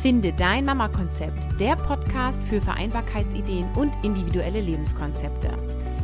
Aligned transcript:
Finde 0.00 0.32
dein 0.32 0.64
Mama-Konzept, 0.64 1.60
der 1.60 1.76
Podcast 1.76 2.42
für 2.44 2.58
Vereinbarkeitsideen 2.62 3.66
und 3.76 3.92
individuelle 4.02 4.62
Lebenskonzepte. 4.62 5.50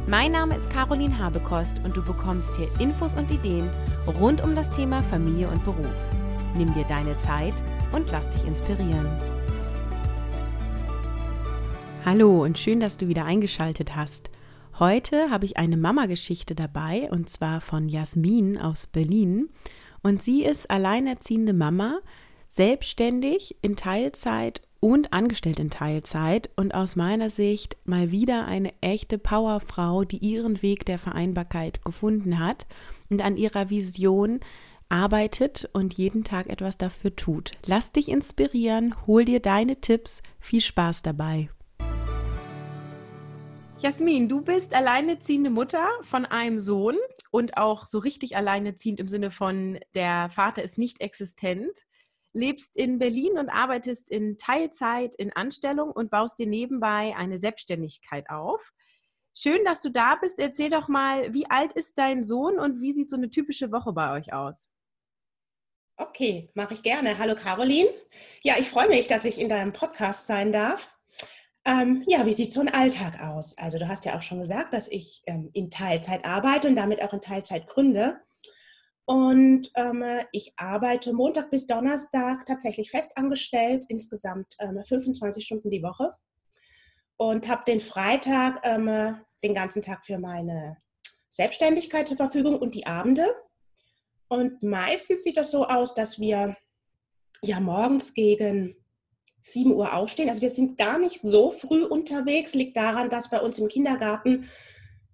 Mein 0.06 0.33
Name 0.33 0.54
ist 0.54 0.69
Caroline 0.69 1.19
Habekost 1.19 1.80
und 1.83 1.97
du 1.97 2.04
bekommst 2.04 2.54
hier 2.56 2.69
Infos 2.79 3.17
und 3.17 3.30
Ideen 3.30 3.71
rund 4.21 4.44
um 4.44 4.54
das 4.54 4.69
Thema 4.69 5.03
Familie 5.04 5.48
und 5.48 5.65
Beruf. 5.65 5.97
Nimm 6.58 6.74
dir 6.74 6.85
deine 6.85 7.17
Zeit 7.17 7.54
und 7.93 8.12
lass 8.12 8.29
dich 8.29 8.44
inspirieren. 8.44 9.08
Hallo 12.04 12.44
und 12.44 12.58
schön, 12.58 12.81
dass 12.81 12.99
du 12.99 13.08
wieder 13.08 13.24
eingeschaltet 13.24 13.97
hast. 13.97 14.28
Heute 14.78 15.31
habe 15.31 15.47
ich 15.47 15.56
eine 15.56 15.78
Mama-Geschichte 15.78 16.55
dabei 16.55 17.09
und 17.10 17.30
zwar 17.30 17.63
von 17.63 17.88
Jasmin 17.88 18.59
aus 18.59 18.87
Berlin. 18.88 19.49
Und 20.02 20.23
sie 20.23 20.45
ist 20.45 20.71
alleinerziehende 20.71 21.55
Mama, 21.55 22.01
selbstständig 22.49 23.57
in 23.63 23.77
Teilzeit 23.77 24.63
und 24.81 25.13
angestellt 25.13 25.59
in 25.59 25.71
Teilzeit 25.71 26.51
und 26.57 26.75
aus 26.75 26.97
meiner 26.97 27.31
Sicht 27.31 27.77
mal 27.85 28.11
wieder 28.11 28.47
eine 28.47 28.73
echte 28.81 29.19
Powerfrau, 29.19 30.05
die 30.05 30.19
ihren 30.19 30.63
Weg 30.63 30.85
der 30.87 30.99
Vereinbarkeit 30.99 31.85
gefunden 31.85 32.39
hat 32.39 32.67
und 33.11 33.23
an 33.23 33.37
ihrer 33.37 33.71
Vision 33.71 34.41
arbeitet 34.89 35.69
und 35.73 35.95
jeden 35.95 36.25
Tag 36.25 36.47
etwas 36.47 36.79
dafür 36.79 37.17
tut. 37.17 37.51
Lass 37.65 37.93
dich 37.93 38.09
inspirieren, 38.09 38.95
hol 39.07 39.25
dir 39.25 39.41
deine 39.41 39.81
Tipps, 39.81 40.23
viel 40.39 40.61
Spaß 40.61 41.03
dabei. 41.03 41.49
Jasmin, 43.79 44.29
du 44.29 44.41
bist 44.41 44.75
alleineziehende 44.75 45.51
Mutter 45.51 45.87
von 46.03 46.25
einem 46.25 46.61
Sohn 46.61 46.97
und 47.31 47.57
auch 47.59 47.87
so 47.87 47.99
richtig 47.99 48.37
alleineziehend 48.37 49.01
im 49.01 49.09
Sinne 49.09 49.31
von 49.31 49.79
der 49.95 50.31
Vater 50.31 50.63
ist 50.63 50.79
nicht 50.79 51.01
existent 51.01 51.87
lebst 52.37 52.76
in 52.76 52.98
Berlin 52.98 53.38
und 53.38 53.48
arbeitest 53.48 54.10
in 54.10 54.37
Teilzeit 54.38 55.16
in 55.16 55.32
Anstellung 55.32 55.90
und 55.90 56.10
baust 56.10 56.38
dir 56.38 56.46
nebenbei 56.46 57.15
eine 57.16 57.38
Selbstständigkeit 57.38 58.30
auf. 58.30 58.73
Schön, 59.34 59.65
dass 59.65 59.82
du 59.82 59.90
da 59.90 60.16
bist. 60.16 60.38
Erzähl 60.38 60.70
doch 60.70 60.88
mal, 60.88 61.34
wie 61.34 61.51
alt 61.51 61.73
ist 61.73 61.98
dein 61.98 62.24
Sohn 62.24 62.59
und 62.59 62.80
wie 62.80 62.92
sieht 62.92 63.10
so 63.10 63.16
eine 63.16 63.30
typische 63.30 63.73
Woche 63.73 63.92
bei 63.92 64.12
euch 64.12 64.32
aus? 64.32 64.70
Okay, 65.98 66.50
mache 66.54 66.74
ich 66.74 66.82
gerne. 66.82 67.18
Hallo 67.18 67.34
Caroline. 67.34 67.88
Ja, 68.42 68.56
ich 68.58 68.68
freue 68.68 68.88
mich, 68.88 69.06
dass 69.06 69.24
ich 69.24 69.40
in 69.40 69.48
deinem 69.48 69.72
Podcast 69.72 70.26
sein 70.26 70.52
darf. 70.52 70.90
Ähm, 71.64 72.04
ja, 72.06 72.24
wie 72.26 72.32
sieht 72.32 72.52
so 72.52 72.60
ein 72.60 72.68
Alltag 72.68 73.20
aus? 73.20 73.56
Also 73.58 73.78
du 73.78 73.88
hast 73.88 74.04
ja 74.04 74.16
auch 74.16 74.22
schon 74.22 74.38
gesagt, 74.38 74.72
dass 74.72 74.88
ich 74.88 75.22
ähm, 75.26 75.50
in 75.52 75.68
Teilzeit 75.68 76.24
arbeite 76.24 76.68
und 76.68 76.76
damit 76.76 77.02
auch 77.02 77.12
in 77.12 77.20
Teilzeit 77.20 77.66
gründe. 77.66 78.20
Und 79.06 79.70
ähm, 79.76 80.04
ich 80.32 80.52
arbeite 80.56 81.12
Montag 81.12 81.48
bis 81.50 81.66
Donnerstag 81.66 82.44
tatsächlich 82.44 82.90
festangestellt, 82.90 83.84
insgesamt 83.88 84.56
ähm, 84.58 84.82
25 84.84 85.44
Stunden 85.44 85.70
die 85.70 85.82
Woche. 85.82 86.12
Und 87.16 87.48
habe 87.48 87.62
den 87.66 87.80
Freitag 87.80 88.60
ähm, 88.64 89.16
den 89.42 89.54
ganzen 89.54 89.80
Tag 89.80 90.04
für 90.04 90.18
meine 90.18 90.76
Selbstständigkeit 91.30 92.08
zur 92.08 92.16
Verfügung 92.16 92.58
und 92.58 92.74
die 92.74 92.86
Abende. 92.86 93.24
Und 94.28 94.62
meistens 94.64 95.22
sieht 95.22 95.36
das 95.36 95.52
so 95.52 95.66
aus, 95.66 95.94
dass 95.94 96.18
wir 96.18 96.56
ja 97.42 97.60
morgens 97.60 98.12
gegen 98.12 98.74
7 99.42 99.72
Uhr 99.72 99.94
aufstehen. 99.94 100.28
Also 100.28 100.41
wir 100.41 100.50
sind 100.50 100.78
gar 100.78 100.98
nicht 100.98 101.20
so 101.20 101.52
früh 101.52 101.84
unterwegs, 101.84 102.54
liegt 102.54 102.76
daran, 102.76 103.08
dass 103.08 103.30
bei 103.30 103.41
uns 103.41 103.58
im 103.60 103.68
Kindergarten 103.68 104.48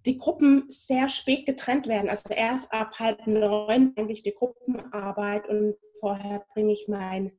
die 0.05 0.17
Gruppen 0.17 0.65
sehr 0.67 1.07
spät 1.07 1.45
getrennt 1.45 1.87
werden. 1.87 2.09
Also 2.09 2.29
erst 2.29 2.71
ab 2.71 2.99
halb 2.99 3.25
neun 3.25 3.93
eigentlich 3.95 4.23
die 4.23 4.33
Gruppenarbeit 4.33 5.47
und 5.47 5.75
vorher 5.99 6.45
bringe 6.53 6.73
ich 6.73 6.87
mein 6.87 7.31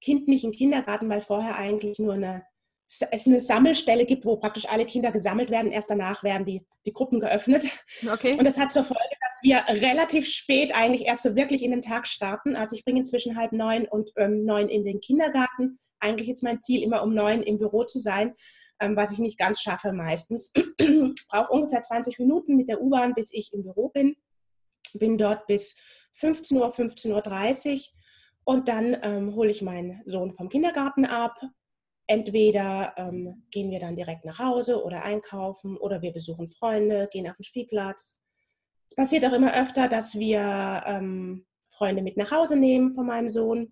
Kind 0.00 0.28
nicht 0.28 0.44
in 0.44 0.52
den 0.52 0.56
Kindergarten, 0.56 1.08
weil 1.08 1.20
vorher 1.20 1.56
eigentlich 1.56 1.98
nur 1.98 2.14
eine, 2.14 2.44
es 2.86 3.26
eine 3.26 3.40
Sammelstelle 3.40 4.06
gibt, 4.06 4.24
wo 4.24 4.36
praktisch 4.36 4.68
alle 4.68 4.86
Kinder 4.86 5.12
gesammelt 5.12 5.50
werden. 5.50 5.70
Erst 5.70 5.90
danach 5.90 6.22
werden 6.22 6.46
die, 6.46 6.64
die 6.86 6.92
Gruppen 6.92 7.20
geöffnet. 7.20 7.64
Okay. 8.10 8.38
Und 8.38 8.44
das 8.44 8.58
hat 8.58 8.72
zur 8.72 8.84
Folge, 8.84 9.02
dass 9.20 9.40
wir 9.42 9.62
relativ 9.82 10.26
spät 10.28 10.74
eigentlich 10.74 11.06
erst 11.06 11.24
so 11.24 11.36
wirklich 11.36 11.62
in 11.62 11.72
den 11.72 11.82
Tag 11.82 12.06
starten. 12.06 12.56
Also 12.56 12.76
ich 12.76 12.84
bringe 12.84 13.04
zwischen 13.04 13.36
halb 13.36 13.52
neun 13.52 13.86
und 13.86 14.12
ähm, 14.16 14.44
neun 14.44 14.68
in 14.68 14.84
den 14.84 15.00
Kindergarten. 15.00 15.78
Eigentlich 16.00 16.28
ist 16.30 16.44
mein 16.44 16.62
Ziel, 16.62 16.82
immer 16.82 17.02
um 17.02 17.12
neun 17.12 17.42
im 17.42 17.58
Büro 17.58 17.84
zu 17.84 17.98
sein 17.98 18.34
ähm, 18.80 18.96
was 18.96 19.12
ich 19.12 19.18
nicht 19.18 19.38
ganz 19.38 19.60
schaffe 19.60 19.92
meistens. 19.92 20.52
Brauche 21.30 21.52
ungefähr 21.52 21.82
20 21.82 22.18
Minuten 22.18 22.56
mit 22.56 22.68
der 22.68 22.80
U-Bahn, 22.80 23.14
bis 23.14 23.32
ich 23.32 23.52
im 23.52 23.62
Büro 23.62 23.88
bin. 23.88 24.16
Bin 24.94 25.18
dort 25.18 25.46
bis 25.46 25.76
15 26.14 26.56
Uhr, 26.56 26.72
15.30 26.72 27.74
Uhr 27.74 27.80
und 28.44 28.68
dann 28.68 28.96
ähm, 29.02 29.34
hole 29.34 29.50
ich 29.50 29.62
meinen 29.62 30.02
Sohn 30.06 30.32
vom 30.34 30.48
Kindergarten 30.48 31.04
ab. 31.04 31.38
Entweder 32.06 32.94
ähm, 32.96 33.44
gehen 33.50 33.70
wir 33.70 33.80
dann 33.80 33.96
direkt 33.96 34.24
nach 34.24 34.38
Hause 34.38 34.82
oder 34.82 35.04
einkaufen 35.04 35.76
oder 35.76 36.00
wir 36.00 36.12
besuchen 36.12 36.50
Freunde, 36.50 37.08
gehen 37.12 37.28
auf 37.28 37.36
den 37.36 37.42
Spielplatz. 37.42 38.22
Es 38.88 38.96
passiert 38.96 39.26
auch 39.26 39.34
immer 39.34 39.54
öfter, 39.54 39.88
dass 39.88 40.18
wir 40.18 40.82
ähm, 40.86 41.44
Freunde 41.68 42.02
mit 42.02 42.16
nach 42.16 42.30
Hause 42.30 42.56
nehmen 42.56 42.94
von 42.94 43.06
meinem 43.06 43.28
Sohn 43.28 43.70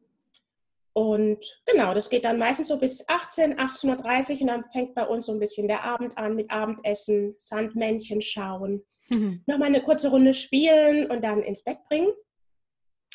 und 0.97 1.61
genau, 1.67 1.93
das 1.93 2.09
geht 2.09 2.25
dann 2.25 2.39
meistens 2.39 2.69
so 2.69 2.79
bis 2.79 3.07
18, 3.07 3.59
18.30 3.59 4.37
Uhr 4.37 4.41
und 4.41 4.47
dann 4.47 4.65
fängt 4.73 4.95
bei 4.95 5.07
uns 5.07 5.27
so 5.27 5.33
ein 5.33 5.39
bisschen 5.39 5.69
der 5.69 5.85
Abend 5.85 6.17
an 6.17 6.35
mit 6.35 6.51
Abendessen, 6.51 7.37
Sandmännchen 7.39 8.23
schauen, 8.23 8.83
mhm. 9.11 9.43
nochmal 9.47 9.69
eine 9.69 9.83
kurze 9.83 10.09
Runde 10.09 10.33
spielen 10.33 11.11
und 11.11 11.21
dann 11.21 11.43
ins 11.43 11.63
Bett 11.63 11.85
bringen. 11.91 12.15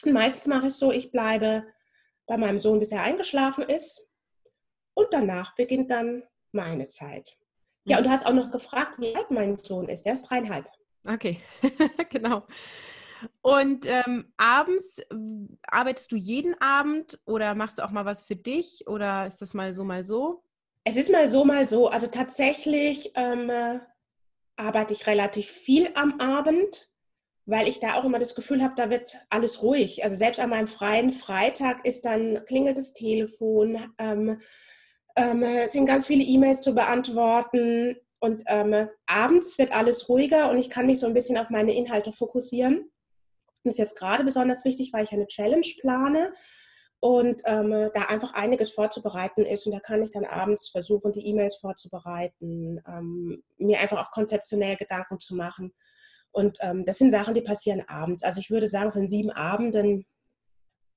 Und 0.03 0.13
meistens 0.13 0.45
mache 0.45 0.67
ich 0.67 0.73
es 0.73 0.77
so, 0.77 0.91
ich 0.91 1.09
bleibe 1.09 1.65
bei 2.27 2.37
meinem 2.37 2.59
Sohn, 2.59 2.77
bis 2.77 2.91
er 2.91 3.01
eingeschlafen 3.01 3.63
ist. 3.63 4.07
Und 4.93 5.07
danach 5.09 5.55
beginnt 5.55 5.89
dann 5.89 6.21
meine 6.51 6.87
Zeit. 6.87 7.35
Ja, 7.85 7.97
und 7.97 8.03
du 8.03 8.11
hast 8.11 8.27
auch 8.27 8.33
noch 8.33 8.51
gefragt, 8.51 8.99
wie 8.99 9.15
alt 9.15 9.31
mein 9.31 9.57
Sohn 9.57 9.89
ist. 9.89 10.03
Der 10.03 10.13
ist 10.13 10.29
dreieinhalb. 10.29 10.67
Okay, 11.03 11.39
genau. 12.11 12.43
Und 13.41 13.85
ähm, 13.85 14.31
abends 14.37 15.01
arbeitest 15.63 16.11
du 16.11 16.15
jeden 16.15 16.59
Abend 16.61 17.19
oder 17.25 17.55
machst 17.55 17.77
du 17.77 17.83
auch 17.83 17.91
mal 17.91 18.05
was 18.05 18.23
für 18.23 18.35
dich 18.35 18.87
oder 18.87 19.27
ist 19.27 19.41
das 19.41 19.53
mal 19.53 19.73
so, 19.73 19.83
mal 19.83 20.03
so? 20.03 20.43
Es 20.83 20.95
ist 20.95 21.11
mal 21.11 21.27
so, 21.27 21.45
mal 21.45 21.67
so. 21.67 21.89
Also 21.89 22.07
tatsächlich 22.07 23.11
ähm, 23.15 23.49
äh, 23.49 23.79
arbeite 24.55 24.93
ich 24.93 25.07
relativ 25.07 25.47
viel 25.47 25.89
am 25.95 26.19
Abend, 26.19 26.89
weil 27.45 27.67
ich 27.67 27.79
da 27.79 27.95
auch 27.95 28.05
immer 28.05 28.19
das 28.19 28.35
Gefühl 28.35 28.63
habe, 28.63 28.73
da 28.75 28.89
wird 28.89 29.17
alles 29.29 29.61
ruhig. 29.61 30.03
Also 30.03 30.15
selbst 30.15 30.39
an 30.39 30.49
meinem 30.49 30.67
freien 30.67 31.13
Freitag 31.13 31.85
ist 31.85 32.05
dann 32.05 32.43
klingelt 32.45 32.77
das 32.77 32.93
Telefon, 32.93 33.79
ähm, 33.97 34.39
ähm, 35.15 35.69
sind 35.69 35.85
ganz 35.85 36.07
viele 36.07 36.23
E-Mails 36.23 36.61
zu 36.61 36.73
beantworten 36.73 37.97
und 38.19 38.43
ähm, 38.47 38.87
abends 39.07 39.57
wird 39.57 39.71
alles 39.71 40.07
ruhiger 40.07 40.49
und 40.49 40.57
ich 40.57 40.69
kann 40.69 40.85
mich 40.85 40.99
so 40.99 41.07
ein 41.07 41.13
bisschen 41.13 41.37
auf 41.37 41.49
meine 41.49 41.73
Inhalte 41.73 42.13
fokussieren. 42.13 42.89
Ist 43.63 43.77
jetzt 43.77 43.97
gerade 43.97 44.23
besonders 44.23 44.65
wichtig, 44.65 44.91
weil 44.93 45.03
ich 45.03 45.11
eine 45.11 45.27
Challenge 45.27 45.67
plane 45.81 46.33
und 46.99 47.41
ähm, 47.45 47.89
da 47.93 48.03
einfach 48.03 48.33
einiges 48.33 48.71
vorzubereiten 48.71 49.45
ist. 49.45 49.65
Und 49.65 49.73
da 49.73 49.79
kann 49.79 50.03
ich 50.03 50.11
dann 50.11 50.25
abends 50.25 50.69
versuchen, 50.69 51.11
die 51.11 51.25
E-Mails 51.25 51.57
vorzubereiten, 51.57 52.81
ähm, 52.87 53.43
mir 53.57 53.79
einfach 53.79 54.05
auch 54.05 54.11
konzeptionell 54.11 54.75
Gedanken 54.75 55.19
zu 55.19 55.35
machen. 55.35 55.73
Und 56.31 56.57
ähm, 56.61 56.85
das 56.85 56.97
sind 56.97 57.11
Sachen, 57.11 57.33
die 57.33 57.41
passieren 57.41 57.83
abends. 57.87 58.23
Also 58.23 58.39
ich 58.39 58.51
würde 58.51 58.69
sagen, 58.69 58.91
von 58.91 59.07
sieben 59.07 59.31
Abenden, 59.31 60.05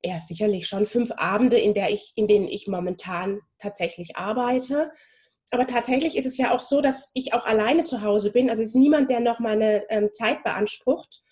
ja 0.04 0.20
sicherlich 0.20 0.66
schon 0.66 0.86
fünf 0.86 1.10
Abende, 1.12 1.58
in, 1.58 1.74
der 1.74 1.90
ich, 1.90 2.12
in 2.14 2.28
denen 2.28 2.46
ich 2.46 2.68
momentan 2.68 3.40
tatsächlich 3.58 4.16
arbeite. 4.16 4.92
Aber 5.50 5.66
tatsächlich 5.66 6.16
ist 6.16 6.26
es 6.26 6.36
ja 6.36 6.54
auch 6.54 6.60
so, 6.60 6.80
dass 6.80 7.10
ich 7.14 7.32
auch 7.32 7.46
alleine 7.46 7.84
zu 7.84 8.02
Hause 8.02 8.30
bin. 8.30 8.50
Also 8.50 8.62
es 8.62 8.70
ist 8.70 8.74
niemand, 8.74 9.10
der 9.10 9.20
noch 9.20 9.40
meine 9.40 9.88
ähm, 9.90 10.10
Zeit 10.12 10.42
beansprucht. 10.44 11.22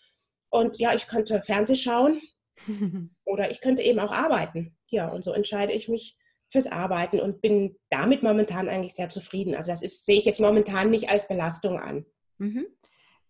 Und 0.53 0.79
ja, 0.79 0.95
ich 0.95 1.09
könnte 1.09 1.41
Fernseh 1.41 1.77
schauen 1.77 2.21
oder 3.25 3.51
ich 3.51 3.63
könnte 3.63 3.83
eben 3.83 3.99
auch 3.99 4.13
arbeiten. 4.13 4.77
Ja, 4.91 5.09
und 5.09 5.25
so 5.25 5.33
entscheide 5.33 5.73
ich 5.73 5.89
mich 5.89 6.19
fürs 6.51 6.67
Arbeiten 6.67 7.19
und 7.19 7.41
bin 7.41 7.79
damit 7.89 8.23
momentan 8.23 8.69
eigentlich 8.69 8.95
sehr 8.95 9.09
zufrieden. 9.09 9.55
Also 9.55 9.71
das 9.71 9.81
ist, 9.81 10.05
sehe 10.05 10.19
ich 10.19 10.27
jetzt 10.27 10.41
momentan 10.41 10.91
nicht 10.91 11.09
als 11.09 11.27
Belastung 11.27 11.81
an. 11.81 12.05
Mhm. 12.37 12.67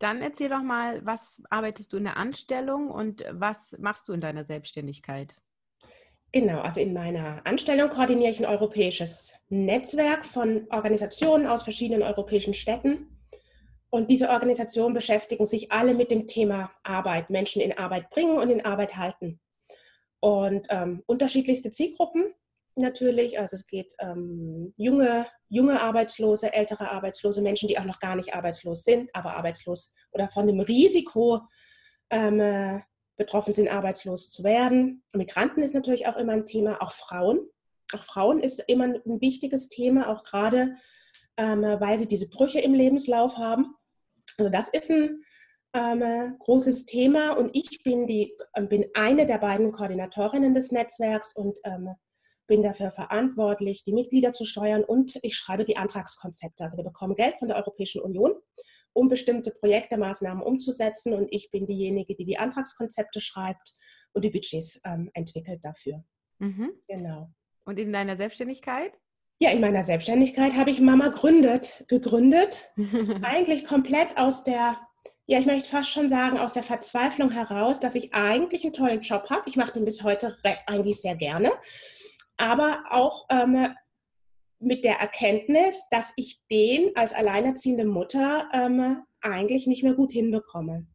Dann 0.00 0.20
erzähl 0.20 0.48
doch 0.48 0.64
mal, 0.64 1.06
was 1.06 1.40
arbeitest 1.48 1.92
du 1.92 1.98
in 1.98 2.04
der 2.04 2.16
Anstellung 2.16 2.90
und 2.90 3.24
was 3.30 3.76
machst 3.78 4.08
du 4.08 4.12
in 4.12 4.20
deiner 4.20 4.42
Selbstständigkeit? 4.42 5.36
Genau, 6.32 6.60
also 6.60 6.80
in 6.80 6.92
meiner 6.92 7.46
Anstellung 7.46 7.88
koordiniere 7.90 8.32
ich 8.32 8.40
ein 8.40 8.52
europäisches 8.52 9.32
Netzwerk 9.48 10.26
von 10.26 10.66
Organisationen 10.70 11.46
aus 11.46 11.62
verschiedenen 11.62 12.02
europäischen 12.02 12.54
Städten 12.54 13.21
und 13.94 14.08
diese 14.08 14.30
Organisationen 14.30 14.94
beschäftigen 14.94 15.44
sich 15.44 15.70
alle 15.70 15.92
mit 15.92 16.10
dem 16.10 16.26
Thema 16.26 16.70
Arbeit, 16.82 17.28
Menschen 17.28 17.60
in 17.60 17.76
Arbeit 17.76 18.08
bringen 18.08 18.38
und 18.38 18.48
in 18.48 18.64
Arbeit 18.64 18.96
halten. 18.96 19.38
Und 20.18 20.66
ähm, 20.70 21.02
unterschiedlichste 21.04 21.70
Zielgruppen 21.70 22.32
natürlich. 22.74 23.38
Also 23.38 23.56
es 23.56 23.66
geht 23.66 23.92
ähm, 23.98 24.72
junge, 24.78 25.26
junge 25.50 25.78
Arbeitslose, 25.82 26.54
ältere 26.54 26.90
Arbeitslose, 26.90 27.42
Menschen, 27.42 27.68
die 27.68 27.78
auch 27.78 27.84
noch 27.84 28.00
gar 28.00 28.16
nicht 28.16 28.34
arbeitslos 28.34 28.82
sind, 28.82 29.10
aber 29.12 29.36
arbeitslos 29.36 29.92
oder 30.12 30.30
von 30.30 30.46
dem 30.46 30.60
Risiko 30.60 31.42
ähm, 32.08 32.40
äh, 32.40 32.80
betroffen 33.18 33.52
sind, 33.52 33.68
arbeitslos 33.68 34.30
zu 34.30 34.42
werden. 34.42 35.04
Migranten 35.12 35.62
ist 35.62 35.74
natürlich 35.74 36.06
auch 36.06 36.16
immer 36.16 36.32
ein 36.32 36.46
Thema, 36.46 36.80
auch 36.80 36.92
Frauen. 36.92 37.40
auch 37.92 38.04
Frauen 38.04 38.40
ist 38.40 38.64
immer 38.68 38.84
ein 38.84 39.20
wichtiges 39.20 39.68
Thema, 39.68 40.08
auch 40.08 40.24
gerade 40.24 40.76
ähm, 41.36 41.62
weil 41.62 41.98
sie 41.98 42.08
diese 42.08 42.28
Brüche 42.28 42.60
im 42.60 42.74
Lebenslauf 42.74 43.36
haben. 43.36 43.74
Also 44.38 44.50
das 44.50 44.68
ist 44.68 44.90
ein 44.90 45.22
ähm, 45.74 46.36
großes 46.38 46.84
Thema 46.84 47.32
und 47.32 47.50
ich 47.54 47.82
bin, 47.82 48.06
die, 48.06 48.36
ähm, 48.54 48.68
bin 48.68 48.86
eine 48.94 49.26
der 49.26 49.38
beiden 49.38 49.72
Koordinatorinnen 49.72 50.54
des 50.54 50.70
Netzwerks 50.72 51.34
und 51.34 51.58
ähm, 51.64 51.90
bin 52.46 52.62
dafür 52.62 52.90
verantwortlich, 52.90 53.82
die 53.84 53.92
Mitglieder 53.92 54.32
zu 54.32 54.44
steuern 54.44 54.84
und 54.84 55.18
ich 55.22 55.36
schreibe 55.36 55.64
die 55.64 55.76
Antragskonzepte. 55.76 56.64
Also 56.64 56.76
wir 56.76 56.84
bekommen 56.84 57.14
Geld 57.14 57.38
von 57.38 57.48
der 57.48 57.56
Europäischen 57.56 58.02
Union, 58.02 58.34
um 58.92 59.08
bestimmte 59.08 59.52
Projekte, 59.52 59.96
Maßnahmen 59.96 60.42
umzusetzen 60.42 61.14
und 61.14 61.28
ich 61.30 61.50
bin 61.50 61.66
diejenige, 61.66 62.14
die 62.14 62.26
die 62.26 62.38
Antragskonzepte 62.38 63.20
schreibt 63.20 63.74
und 64.12 64.24
die 64.24 64.30
Budgets 64.30 64.80
ähm, 64.84 65.10
entwickelt 65.14 65.64
dafür. 65.64 66.04
Mhm. 66.38 66.72
Genau. 66.88 67.30
Und 67.64 67.78
in 67.78 67.92
deiner 67.92 68.16
Selbstständigkeit? 68.16 68.92
Ja, 69.42 69.50
in 69.50 69.58
meiner 69.58 69.82
Selbstständigkeit 69.82 70.54
habe 70.54 70.70
ich 70.70 70.78
Mama 70.78 71.08
gründet, 71.08 71.84
gegründet. 71.88 72.70
eigentlich 73.22 73.64
komplett 73.64 74.16
aus 74.16 74.44
der, 74.44 74.78
ja, 75.26 75.40
ich 75.40 75.46
möchte 75.46 75.68
fast 75.68 75.90
schon 75.90 76.08
sagen, 76.08 76.38
aus 76.38 76.52
der 76.52 76.62
Verzweiflung 76.62 77.32
heraus, 77.32 77.80
dass 77.80 77.96
ich 77.96 78.14
eigentlich 78.14 78.62
einen 78.62 78.72
tollen 78.72 79.00
Job 79.00 79.30
habe. 79.30 79.42
Ich 79.46 79.56
mache 79.56 79.72
den 79.72 79.84
bis 79.84 80.04
heute 80.04 80.36
eigentlich 80.68 81.00
sehr 81.00 81.16
gerne. 81.16 81.50
Aber 82.36 82.84
auch 82.90 83.26
ähm, 83.30 83.66
mit 84.60 84.84
der 84.84 85.00
Erkenntnis, 85.00 85.82
dass 85.90 86.12
ich 86.14 86.40
den 86.48 86.94
als 86.94 87.12
alleinerziehende 87.12 87.84
Mutter 87.84 88.48
ähm, 88.52 89.02
eigentlich 89.22 89.66
nicht 89.66 89.82
mehr 89.82 89.94
gut 89.94 90.12
hinbekomme 90.12 90.86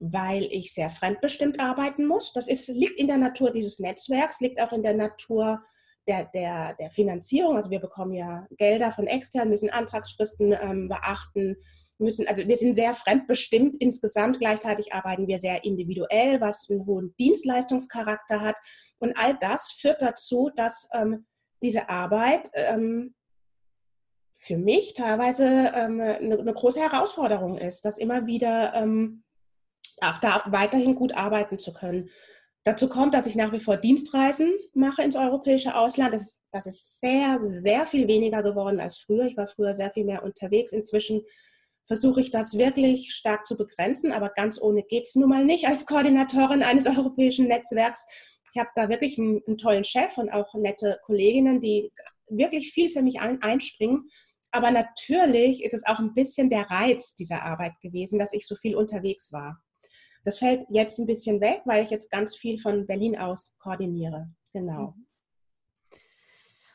weil 0.00 0.44
ich 0.52 0.72
sehr 0.72 0.90
fremdbestimmt 0.90 1.58
arbeiten 1.58 2.06
muss. 2.06 2.32
Das 2.32 2.46
ist, 2.46 2.68
liegt 2.68 3.00
in 3.00 3.08
der 3.08 3.16
Natur 3.16 3.50
dieses 3.50 3.80
Netzwerks, 3.80 4.38
liegt 4.38 4.60
auch 4.60 4.70
in 4.70 4.84
der 4.84 4.94
Natur 4.94 5.60
der, 6.08 6.24
der, 6.34 6.74
der 6.74 6.90
Finanzierung. 6.90 7.56
Also 7.56 7.70
wir 7.70 7.80
bekommen 7.80 8.14
ja 8.14 8.46
Gelder 8.56 8.90
von 8.92 9.06
extern, 9.06 9.50
müssen 9.50 9.70
Antragsfristen 9.70 10.52
ähm, 10.52 10.88
beachten, 10.88 11.56
müssen, 11.98 12.26
also 12.26 12.48
wir 12.48 12.56
sind 12.56 12.74
sehr 12.74 12.94
fremdbestimmt 12.94 13.76
insgesamt. 13.78 14.38
Gleichzeitig 14.38 14.94
arbeiten 14.94 15.28
wir 15.28 15.38
sehr 15.38 15.64
individuell, 15.64 16.40
was 16.40 16.68
einen 16.70 16.86
hohen 16.86 17.14
Dienstleistungscharakter 17.18 18.40
hat. 18.40 18.56
Und 18.98 19.16
all 19.16 19.36
das 19.38 19.70
führt 19.72 20.00
dazu, 20.00 20.50
dass 20.56 20.88
ähm, 20.94 21.26
diese 21.62 21.88
Arbeit 21.88 22.50
ähm, 22.54 23.14
für 24.38 24.56
mich 24.56 24.94
teilweise 24.94 25.44
ähm, 25.44 26.00
eine, 26.00 26.38
eine, 26.38 26.54
große 26.54 26.80
Herausforderung 26.80 27.58
ist, 27.58 27.84
das 27.84 27.98
immer 27.98 28.26
wieder 28.26 28.72
ähm, 28.74 29.24
auch 30.00 30.18
da 30.18 30.44
weiterhin 30.46 30.94
gut 30.94 31.12
arbeiten 31.12 31.58
zu 31.58 31.72
können. 31.72 32.08
Dazu 32.64 32.88
kommt, 32.88 33.14
dass 33.14 33.26
ich 33.26 33.34
nach 33.34 33.52
wie 33.52 33.60
vor 33.60 33.76
Dienstreisen 33.76 34.52
mache 34.74 35.02
ins 35.02 35.16
europäische 35.16 35.74
Ausland. 35.74 36.12
Das 36.12 36.22
ist, 36.22 36.40
das 36.52 36.66
ist 36.66 37.00
sehr, 37.00 37.40
sehr 37.46 37.86
viel 37.86 38.08
weniger 38.08 38.42
geworden 38.42 38.80
als 38.80 38.98
früher. 38.98 39.24
Ich 39.24 39.36
war 39.36 39.48
früher 39.48 39.74
sehr 39.74 39.90
viel 39.90 40.04
mehr 40.04 40.22
unterwegs. 40.22 40.72
Inzwischen 40.72 41.22
versuche 41.86 42.20
ich 42.20 42.30
das 42.30 42.56
wirklich 42.58 43.14
stark 43.14 43.46
zu 43.46 43.56
begrenzen, 43.56 44.12
aber 44.12 44.28
ganz 44.28 44.60
ohne 44.60 44.82
geht 44.82 45.06
es 45.06 45.14
nun 45.14 45.30
mal 45.30 45.44
nicht 45.44 45.66
als 45.66 45.86
Koordinatorin 45.86 46.62
eines 46.62 46.86
europäischen 46.98 47.48
Netzwerks. 47.48 48.04
Ich 48.52 48.60
habe 48.60 48.70
da 48.74 48.88
wirklich 48.88 49.18
einen, 49.18 49.40
einen, 49.46 49.58
tollen 49.58 49.84
Chef 49.84 50.18
und 50.18 50.30
auch 50.30 50.54
nette 50.54 50.98
Kolleginnen, 51.04 51.60
die 51.60 51.90
wirklich 52.28 52.72
viel 52.72 52.90
für 52.90 53.02
mich 53.02 53.20
ein, 53.20 53.42
einspringen. 53.42 54.08
Aber 54.50 54.70
natürlich 54.70 55.64
ist 55.64 55.74
es 55.74 55.86
auch 55.86 55.98
ein 55.98 56.14
bisschen 56.14 56.50
der 56.50 56.70
Reiz 56.70 57.14
dieser 57.14 57.42
Arbeit 57.42 57.72
gewesen, 57.82 58.18
dass 58.18 58.32
ich 58.32 58.46
so 58.46 58.54
viel 58.54 58.76
unterwegs 58.76 59.32
war. 59.32 59.58
Das 60.28 60.40
fällt 60.40 60.66
jetzt 60.68 60.98
ein 60.98 61.06
bisschen 61.06 61.40
weg, 61.40 61.62
weil 61.64 61.82
ich 61.82 61.88
jetzt 61.88 62.10
ganz 62.10 62.36
viel 62.36 62.58
von 62.58 62.86
Berlin 62.86 63.16
aus 63.16 63.50
koordiniere. 63.58 64.28
Genau. 64.52 64.94
Mhm. 64.94 65.06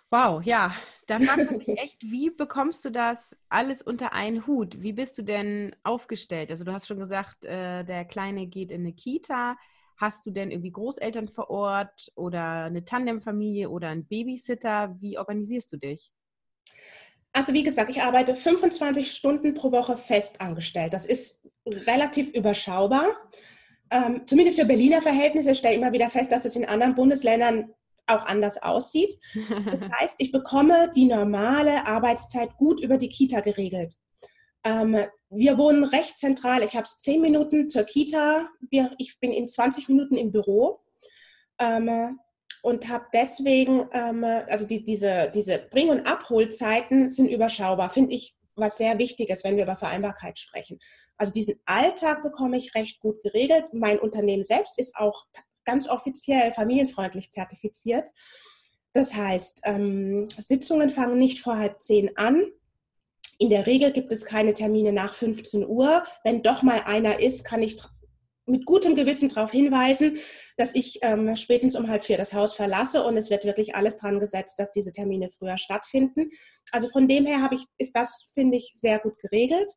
Wow, 0.09 0.43
ja, 0.43 0.73
da 1.05 1.19
fragt 1.19 1.51
man 1.51 1.59
sich 1.59 1.67
echt, 1.77 2.01
wie 2.01 2.31
bekommst 2.31 2.83
du 2.83 2.89
das 2.89 3.37
alles 3.49 3.83
unter 3.83 4.11
einen 4.11 4.47
Hut? 4.47 4.81
Wie 4.81 4.93
bist 4.93 5.19
du 5.19 5.21
denn 5.21 5.75
aufgestellt? 5.83 6.49
Also 6.49 6.63
du 6.63 6.73
hast 6.73 6.87
schon 6.87 6.97
gesagt, 6.97 7.45
äh, 7.45 7.83
der 7.83 8.05
Kleine 8.05 8.47
geht 8.47 8.71
in 8.71 8.81
eine 8.81 8.93
Kita. 8.93 9.55
Hast 9.97 10.25
du 10.25 10.31
denn 10.31 10.49
irgendwie 10.49 10.71
Großeltern 10.71 11.27
vor 11.27 11.51
Ort 11.51 12.11
oder 12.15 12.63
eine 12.63 12.85
Tandemfamilie 12.85 13.69
oder 13.69 13.89
einen 13.89 14.07
Babysitter? 14.07 14.95
Wie 14.99 15.19
organisierst 15.19 15.71
du 15.71 15.77
dich? 15.77 16.11
Also 17.33 17.53
wie 17.53 17.63
gesagt, 17.63 17.91
ich 17.91 18.01
arbeite 18.01 18.35
25 18.35 19.11
Stunden 19.11 19.53
pro 19.53 19.71
Woche 19.71 19.97
fest 19.99 20.41
angestellt. 20.41 20.93
Das 20.93 21.05
ist 21.05 21.39
relativ 21.65 22.33
überschaubar. 22.33 23.05
Ähm, 23.91 24.23
zumindest 24.25 24.59
für 24.59 24.65
Berliner 24.65 25.01
Verhältnisse 25.01 25.51
ich 25.51 25.59
stelle 25.59 25.75
immer 25.75 25.91
wieder 25.91 26.09
fest, 26.09 26.31
dass 26.31 26.45
es 26.45 26.55
in 26.55 26.65
anderen 26.65 26.95
Bundesländern 26.95 27.73
auch 28.07 28.25
anders 28.25 28.61
aussieht. 28.61 29.17
Das 29.65 29.81
heißt, 29.99 30.15
ich 30.19 30.31
bekomme 30.31 30.91
die 30.95 31.05
normale 31.05 31.85
Arbeitszeit 31.85 32.55
gut 32.57 32.79
über 32.81 32.97
die 32.97 33.09
Kita 33.09 33.39
geregelt. 33.41 33.95
Ähm, 34.63 34.97
wir 35.29 35.57
wohnen 35.57 35.83
recht 35.83 36.17
zentral. 36.17 36.63
Ich 36.63 36.75
habe 36.75 36.83
es 36.83 36.97
zehn 36.97 37.21
Minuten 37.21 37.69
zur 37.69 37.83
Kita. 37.83 38.49
Wir, 38.69 38.91
ich 38.97 39.19
bin 39.19 39.31
in 39.31 39.47
20 39.47 39.89
Minuten 39.89 40.15
im 40.15 40.31
Büro 40.31 40.81
ähm, 41.59 42.19
und 42.61 42.87
habe 42.87 43.05
deswegen, 43.13 43.87
ähm, 43.91 44.23
also 44.23 44.65
die, 44.65 44.83
diese, 44.83 45.31
diese 45.33 45.59
Bring- 45.59 45.89
und 45.89 46.05
Abholzeiten 46.05 47.09
sind 47.09 47.29
überschaubar, 47.29 47.89
finde 47.89 48.13
ich 48.13 48.35
was 48.55 48.77
sehr 48.77 48.97
wichtig 48.97 49.29
ist, 49.29 49.43
wenn 49.43 49.55
wir 49.55 49.63
über 49.63 49.77
Vereinbarkeit 49.77 50.39
sprechen. 50.39 50.79
Also 51.17 51.33
diesen 51.33 51.55
Alltag 51.65 52.23
bekomme 52.23 52.57
ich 52.57 52.75
recht 52.75 52.99
gut 52.99 53.21
geregelt. 53.23 53.65
Mein 53.73 53.99
Unternehmen 53.99 54.43
selbst 54.43 54.79
ist 54.79 54.95
auch 54.95 55.25
ganz 55.65 55.87
offiziell 55.87 56.53
familienfreundlich 56.53 57.31
zertifiziert. 57.31 58.09
Das 58.93 59.13
heißt, 59.13 59.61
ähm, 59.63 60.27
Sitzungen 60.37 60.89
fangen 60.89 61.17
nicht 61.17 61.39
vor 61.39 61.57
halb 61.57 61.81
zehn 61.81 62.15
an. 62.15 62.45
In 63.39 63.49
der 63.49 63.65
Regel 63.65 63.91
gibt 63.91 64.11
es 64.11 64.25
keine 64.25 64.53
Termine 64.53 64.93
nach 64.93 65.15
15 65.15 65.65
Uhr. 65.65 66.03
Wenn 66.23 66.43
doch 66.43 66.61
mal 66.61 66.81
einer 66.81 67.19
ist, 67.19 67.43
kann 67.43 67.63
ich 67.63 67.77
mit 68.45 68.65
gutem 68.65 68.95
Gewissen 68.95 69.29
darauf 69.29 69.51
hinweisen, 69.51 70.17
dass 70.57 70.75
ich 70.75 70.99
ähm, 71.01 71.35
spätestens 71.35 71.75
um 71.75 71.87
halb 71.87 72.03
vier 72.03 72.17
das 72.17 72.33
Haus 72.33 72.53
verlasse 72.53 73.03
und 73.03 73.15
es 73.17 73.29
wird 73.29 73.45
wirklich 73.45 73.75
alles 73.75 73.97
dran 73.97 74.19
gesetzt, 74.19 74.59
dass 74.59 74.71
diese 74.71 74.91
Termine 74.91 75.29
früher 75.31 75.57
stattfinden. 75.57 76.29
Also 76.71 76.89
von 76.89 77.07
dem 77.07 77.25
her 77.25 77.49
ich, 77.53 77.65
ist 77.77 77.95
das, 77.95 78.29
finde 78.33 78.57
ich, 78.57 78.71
sehr 78.75 78.99
gut 78.99 79.17
geregelt. 79.19 79.71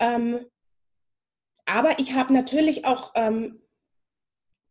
Ähm, 0.00 0.46
aber 1.66 1.98
ich 1.98 2.14
habe 2.14 2.32
natürlich 2.32 2.84
auch 2.84 3.12
ähm, 3.14 3.60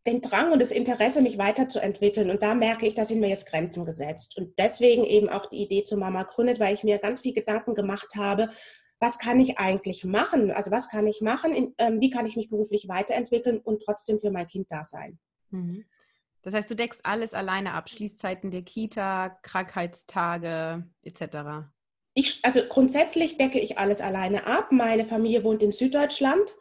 den 0.06 0.20
Drang 0.20 0.52
und 0.52 0.60
das 0.60 0.70
Interesse, 0.70 1.22
mich 1.22 1.38
weiterzuentwickeln. 1.38 2.30
Und 2.30 2.42
da 2.42 2.54
merke 2.54 2.86
ich, 2.86 2.94
da 2.94 3.04
sind 3.04 3.20
mir 3.20 3.30
jetzt 3.30 3.46
Grenzen 3.46 3.84
gesetzt. 3.84 4.36
Und 4.36 4.58
deswegen 4.58 5.04
eben 5.04 5.28
auch 5.28 5.46
die 5.46 5.62
Idee 5.62 5.82
zu 5.82 5.96
Mama 5.96 6.24
gründet, 6.24 6.60
weil 6.60 6.74
ich 6.74 6.84
mir 6.84 6.98
ganz 6.98 7.22
viel 7.22 7.32
Gedanken 7.32 7.74
gemacht 7.74 8.14
habe, 8.16 8.50
was 9.04 9.18
kann 9.18 9.38
ich 9.38 9.58
eigentlich 9.58 10.02
machen? 10.04 10.50
Also 10.50 10.70
was 10.70 10.88
kann 10.88 11.06
ich 11.06 11.20
machen? 11.20 11.52
In, 11.52 11.74
ähm, 11.76 12.00
wie 12.00 12.08
kann 12.08 12.24
ich 12.24 12.36
mich 12.36 12.48
beruflich 12.48 12.88
weiterentwickeln 12.88 13.58
und 13.58 13.82
trotzdem 13.82 14.18
für 14.18 14.30
mein 14.30 14.46
Kind 14.46 14.70
da 14.70 14.84
sein? 14.84 15.18
Mhm. 15.50 15.84
Das 16.40 16.54
heißt, 16.54 16.70
du 16.70 16.74
deckst 16.74 17.00
alles 17.04 17.34
alleine 17.34 17.74
ab, 17.74 17.90
Schließzeiten 17.90 18.50
der 18.50 18.62
Kita, 18.62 19.28
Krankheitstage 19.42 20.86
etc. 21.02 21.66
Ich, 22.14 22.40
also 22.44 22.62
grundsätzlich 22.66 23.36
decke 23.36 23.60
ich 23.60 23.76
alles 23.76 24.00
alleine 24.00 24.46
ab. 24.46 24.72
Meine 24.72 25.04
Familie 25.04 25.44
wohnt 25.44 25.62
in 25.62 25.72
Süddeutschland. 25.72 26.56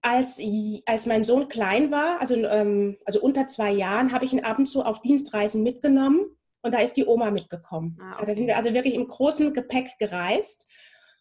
Als, 0.00 0.38
als 0.86 1.06
mein 1.06 1.24
Sohn 1.24 1.48
klein 1.48 1.90
war, 1.90 2.20
also, 2.20 2.34
ähm, 2.34 2.96
also 3.04 3.20
unter 3.20 3.46
zwei 3.46 3.72
Jahren, 3.72 4.12
habe 4.12 4.24
ich 4.24 4.32
ihn 4.32 4.44
ab 4.44 4.58
und 4.58 4.66
zu 4.66 4.82
auf 4.82 5.02
Dienstreisen 5.02 5.62
mitgenommen 5.62 6.26
und 6.62 6.72
da 6.72 6.78
ist 6.78 6.96
die 6.96 7.06
Oma 7.06 7.30
mitgekommen. 7.30 7.98
Ah, 8.00 8.12
okay. 8.12 8.20
Also 8.20 8.34
sind 8.34 8.46
wir 8.46 8.56
also 8.56 8.72
wirklich 8.72 8.94
im 8.94 9.06
großen 9.06 9.52
Gepäck 9.52 9.98
gereist. 9.98 10.66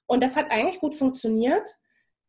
Und 0.05 0.23
das 0.23 0.35
hat 0.35 0.51
eigentlich 0.51 0.79
gut 0.79 0.95
funktioniert. 0.95 1.67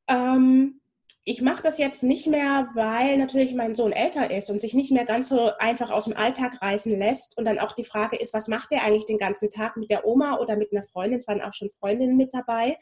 Ähm, 0.09 0.81
ich 1.27 1.41
mache 1.41 1.63
das 1.63 1.79
jetzt 1.79 2.03
nicht 2.03 2.27
mehr, 2.27 2.69
weil 2.75 3.17
natürlich 3.17 3.55
mein 3.55 3.75
Sohn 3.75 3.93
älter 3.93 4.31
ist 4.31 4.51
und 4.51 4.61
sich 4.61 4.75
nicht 4.75 4.93
mehr 4.93 5.07
ganz 5.07 5.31
so 5.31 5.51
einfach 5.59 5.91
aus 5.91 6.05
dem 6.05 6.15
Alltag 6.15 6.61
reißen 6.61 6.97
lässt. 6.97 7.39
Und 7.39 7.47
dann 7.47 7.59
auch 7.59 7.73
die 7.73 7.85
Frage 7.85 8.17
ist, 8.17 8.35
was 8.35 8.47
macht 8.47 8.71
er 8.73 8.85
eigentlich 8.85 9.07
den 9.07 9.17
ganzen 9.17 9.49
Tag 9.49 9.79
mit 9.79 9.91
der 9.91 10.07
Oma 10.07 10.39
oder 10.39 10.57
mit 10.57 10.71
einer 10.73 10.83
Freundin? 10.83 11.19
Es 11.19 11.27
waren 11.27 11.41
auch 11.41 11.55
schon 11.55 11.71
Freundinnen 11.81 12.19
mit 12.19 12.35
dabei, 12.35 12.77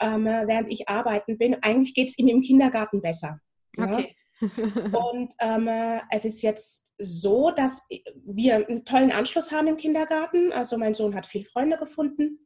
ähm, 0.00 0.24
während 0.24 0.72
ich 0.72 0.88
arbeiten 0.88 1.38
bin. 1.38 1.56
Eigentlich 1.62 1.94
geht 1.94 2.08
es 2.08 2.18
ihm 2.18 2.26
im 2.26 2.42
Kindergarten 2.42 3.00
besser. 3.00 3.38
Okay. 3.76 4.16
und 4.40 5.34
ähm, 5.40 5.68
es 6.10 6.24
ist 6.24 6.42
jetzt 6.42 6.92
so, 6.98 7.50
dass 7.50 7.82
wir 8.24 8.56
einen 8.56 8.84
tollen 8.84 9.12
Anschluss 9.12 9.52
haben 9.52 9.68
im 9.68 9.76
Kindergarten. 9.76 10.52
Also 10.52 10.76
mein 10.78 10.94
Sohn 10.94 11.14
hat 11.14 11.26
viele 11.26 11.44
Freunde 11.44 11.76
gefunden. 11.76 12.40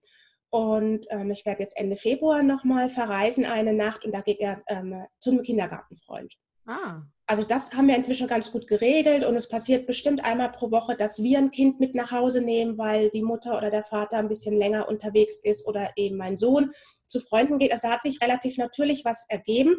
Und 0.52 1.06
ähm, 1.09 1.30
ich 1.30 1.47
werde 1.47 1.62
jetzt 1.62 1.78
Ende 1.78 1.97
Februar 1.97 2.42
nochmal 2.42 2.90
verreisen 2.90 3.47
eine 3.47 3.73
Nacht 3.73 4.04
und 4.04 4.12
da 4.12 4.21
geht 4.21 4.38
er 4.38 4.62
ähm, 4.68 5.02
zu 5.18 5.30
einem 5.30 5.42
Kindergartenfreund. 5.42 6.35
Ah. 6.66 7.00
Also 7.25 7.42
das 7.42 7.73
haben 7.73 7.88
wir 7.88 7.97
inzwischen 7.97 8.26
ganz 8.26 8.52
gut 8.52 8.66
geregelt 8.68 9.25
und 9.25 9.35
es 9.35 9.49
passiert 9.49 9.87
bestimmt 9.87 10.23
einmal 10.23 10.52
pro 10.52 10.71
Woche, 10.71 10.94
dass 10.94 11.23
wir 11.23 11.38
ein 11.38 11.52
Kind 11.52 11.80
mit 11.80 11.94
nach 11.94 12.11
Hause 12.11 12.42
nehmen, 12.42 12.76
weil 12.76 13.09
die 13.09 13.23
Mutter 13.23 13.56
oder 13.56 13.71
der 13.71 13.85
Vater 13.85 14.18
ein 14.18 14.28
bisschen 14.28 14.54
länger 14.54 14.88
unterwegs 14.88 15.40
ist 15.42 15.66
oder 15.66 15.90
eben 15.97 16.18
mein 16.18 16.37
Sohn 16.37 16.71
zu 17.09 17.21
Freunden 17.21 17.59
geht. 17.59 17.73
Also 17.73 17.88
da 17.88 17.94
hat 17.94 18.02
sich 18.02 18.21
relativ 18.21 18.59
natürlich 18.59 19.06
was 19.06 19.25
ergeben. 19.30 19.76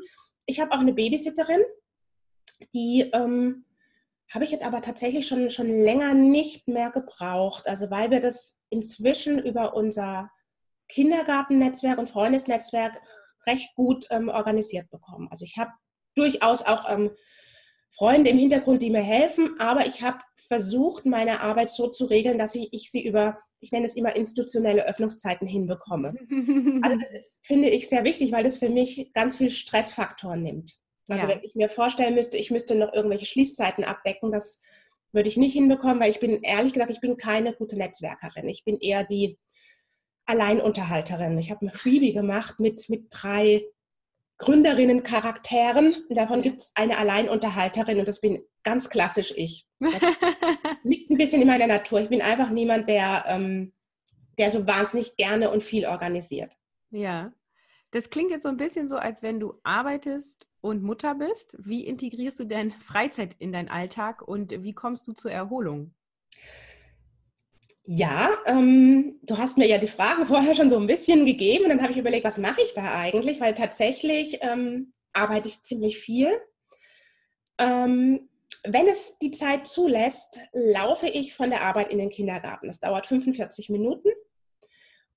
Ich 0.48 0.60
habe 0.60 0.72
auch 0.72 0.80
eine 0.80 0.94
Babysitterin, 0.94 1.62
die 2.74 3.12
ähm, 3.14 3.66
habe 4.34 4.44
ich 4.44 4.50
jetzt 4.50 4.66
aber 4.66 4.82
tatsächlich 4.82 5.28
schon, 5.28 5.52
schon 5.52 5.70
länger 5.70 6.16
nicht 6.16 6.68
mehr 6.68 6.90
gebraucht. 6.90 7.68
Also 7.68 7.92
weil 7.92 8.10
wir 8.10 8.22
das 8.22 8.58
inzwischen 8.72 9.38
über 9.38 9.76
unser 9.76 10.32
Kindergartennetzwerk 10.94 11.98
und 11.98 12.10
Freundesnetzwerk 12.10 13.02
recht 13.48 13.74
gut 13.76 14.06
ähm, 14.12 14.30
organisiert 14.30 14.90
bekommen. 14.90 15.28
Also 15.32 15.44
ich 15.44 15.58
habe 15.58 15.72
durchaus 16.16 16.62
auch 16.62 16.90
ähm, 16.90 17.12
Freunde 17.96 18.30
im 18.30 18.38
Hintergrund, 18.38 18.82
die 18.82 18.90
mir 18.90 19.02
helfen, 19.02 19.56
aber 19.60 19.86
ich 19.86 20.02
habe 20.02 20.20
versucht, 20.48 21.06
meine 21.06 21.42
Arbeit 21.42 21.70
so 21.70 21.90
zu 21.90 22.06
regeln, 22.06 22.38
dass 22.38 22.56
ich, 22.56 22.70
ich 22.72 22.92
sie 22.92 23.06
über, 23.06 23.38
ich 23.60 23.72
nenne 23.72 23.86
es 23.86 23.96
immer 23.96 24.16
institutionelle 24.16 24.86
Öffnungszeiten 24.88 25.48
hinbekomme. 25.48 26.14
Also 26.82 26.98
das 26.98 27.12
ist, 27.12 27.40
finde 27.46 27.70
ich, 27.70 27.90
sehr 27.90 28.04
wichtig, 28.04 28.32
weil 28.32 28.44
das 28.44 28.58
für 28.58 28.70
mich 28.70 29.12
ganz 29.14 29.38
viel 29.38 29.50
Stressfaktoren 29.50 30.42
nimmt. 30.42 30.76
Also 31.08 31.28
ja. 31.28 31.30
wenn 31.30 31.44
ich 31.44 31.56
mir 31.56 31.70
vorstellen 31.70 32.16
müsste, 32.16 32.38
ich 32.38 32.52
müsste 32.52 32.76
noch 32.76 32.94
irgendwelche 32.94 33.26
Schließzeiten 33.26 33.84
abdecken, 33.84 34.32
das 34.32 34.60
würde 35.12 35.30
ich 35.30 35.38
nicht 35.38 35.54
hinbekommen, 35.54 36.00
weil 36.00 36.10
ich 36.10 36.20
bin 36.20 36.42
ehrlich 36.42 36.74
gesagt, 36.74 36.92
ich 36.92 37.02
bin 37.02 37.18
keine 37.18 37.54
gute 37.54 37.78
Netzwerkerin. 37.78 38.50
Ich 38.50 38.64
bin 38.64 38.80
eher 38.80 39.04
die 39.04 39.38
Alleinunterhalterin. 40.26 41.38
Ich 41.38 41.52
habe 41.52 41.66
ein 41.66 41.74
Freebie 41.74 42.14
gemacht 42.14 42.60
mit, 42.60 42.90
mit 42.90 43.08
drei 43.10 43.66
Gründerinnen-Charakteren. 44.38 46.06
Davon 46.10 46.42
gibt 46.42 46.62
es 46.62 46.72
eine 46.76 46.98
Alleinunterhalterin 46.98 48.00
und 48.00 48.08
das 48.08 48.22
bin 48.22 48.44
ganz 48.64 48.90
klassisch 48.90 49.34
ich. 49.36 49.68
Das 49.80 50.02
liegt 50.84 51.10
ein 51.10 51.18
bisschen 51.18 51.42
in 51.42 51.48
meiner 51.48 51.68
Natur. 51.68 52.02
Ich 52.02 52.10
bin 52.10 52.22
einfach 52.22 52.50
niemand, 52.50 52.90
der, 52.90 53.26
ähm, 53.28 53.74
der 54.38 54.50
so 54.50 54.66
wahnsinnig 54.66 55.16
gerne 55.18 55.50
und 55.50 55.64
viel 55.64 55.86
organisiert. 55.86 56.58
Ja, 56.90 57.34
das 57.92 58.10
klingt 58.10 58.32
jetzt 58.32 58.44
so 58.44 58.50
ein 58.50 58.58
bisschen 58.58 58.90
so, 58.90 58.98
als 58.98 59.22
wenn 59.22 59.40
du 59.40 59.60
arbeitest 59.64 60.48
und 60.62 60.82
Mutter 60.82 61.16
bist. 61.16 61.56
Wie 61.60 61.86
integrierst 61.86 62.40
du 62.40 62.46
denn 62.46 62.72
Freizeit 62.72 63.36
in 63.40 63.52
deinen 63.52 63.70
Alltag 63.70 64.22
und 64.22 64.64
wie 64.64 64.74
kommst 64.74 65.08
du 65.08 65.14
zur 65.14 65.32
Erholung? 65.32 65.94
Ja, 67.86 68.30
ähm, 68.46 69.20
du 69.24 69.38
hast 69.38 69.58
mir 69.58 69.68
ja 69.68 69.78
die 69.78 69.88
Frage 69.88 70.26
vorher 70.26 70.56
schon 70.56 70.70
so 70.70 70.78
ein 70.78 70.88
bisschen 70.88 71.26
gegeben. 71.26 71.66
Und 71.66 71.70
dann 71.70 71.82
habe 71.82 71.92
ich 71.92 71.98
überlegt, 71.98 72.26
was 72.26 72.38
mache 72.38 72.62
ich 72.62 72.74
da 72.74 72.94
eigentlich? 72.94 73.40
Weil 73.40 73.54
tatsächlich 73.54 74.40
ähm, 74.42 74.94
arbeite 75.12 75.50
ich 75.50 75.64
ziemlich 75.64 75.98
viel. 75.98 76.40
Ähm, 77.58 78.30
wenn 78.66 78.88
es 78.88 79.18
die 79.20 79.32
Zeit 79.32 79.68
zulässt, 79.68 80.40
laufe 80.54 81.08
ich 81.08 81.34
von 81.34 81.50
der 81.50 81.62
Arbeit 81.62 81.92
in 81.92 81.98
den 81.98 82.10
Kindergarten. 82.10 82.68
Das 82.68 82.80
dauert 82.80 83.06
45 83.06 83.70
Minuten. 83.70 84.10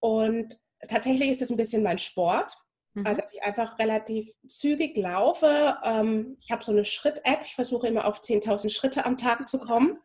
Und 0.01 0.59
tatsächlich 0.89 1.31
ist 1.31 1.41
das 1.41 1.51
ein 1.51 1.57
bisschen 1.57 1.85
mein 1.85 1.99
Sport. 1.99 2.57
Mhm. 2.95 3.07
Also, 3.07 3.23
dass 3.23 3.35
ich 3.35 3.43
einfach 3.45 3.79
relativ 3.79 4.29
zügig 4.49 4.97
laufe. 4.97 5.77
Ähm, 5.85 6.37
ich 6.41 6.51
habe 6.51 6.65
so 6.65 6.73
eine 6.73 6.85
Schritt-App. 6.85 7.43
Ich 7.45 7.55
versuche 7.55 7.87
immer 7.87 8.07
auf 8.07 8.21
10.000 8.21 8.71
Schritte 8.71 9.07
am 9.07 9.17
Tag 9.17 9.49
zu 9.49 9.61
kommen. 9.61 9.99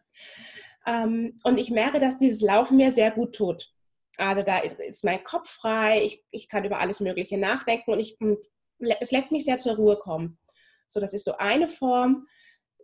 Ähm, 0.86 1.40
und 1.44 1.58
ich 1.58 1.70
merke, 1.70 2.00
dass 2.00 2.18
dieses 2.18 2.42
Laufen 2.42 2.78
mir 2.78 2.92
sehr 2.92 3.12
gut 3.12 3.36
tut. 3.36 3.72
Also 4.18 4.44
da 4.44 4.60
ist, 4.60 5.04
mein 5.04 5.24
Kopf 5.24 5.50
frei, 5.50 6.02
ich, 6.04 6.24
ich 6.32 6.50
kann 6.50 6.66
über 6.66 6.80
alles 6.80 7.00
Mögliche 7.00 7.38
nachdenken 7.38 7.92
und 7.92 8.00
ich, 8.00 8.18
es 9.00 9.12
lässt 9.12 9.32
mich 9.32 9.46
sehr 9.46 9.60
zur 9.60 9.76
Ruhe 9.76 9.98
kommen. 9.98 10.38
So, 10.88 11.00
das 11.00 11.14
ist 11.14 11.26
so 11.26 11.38
eine 11.38 11.70
Form. 11.70 12.28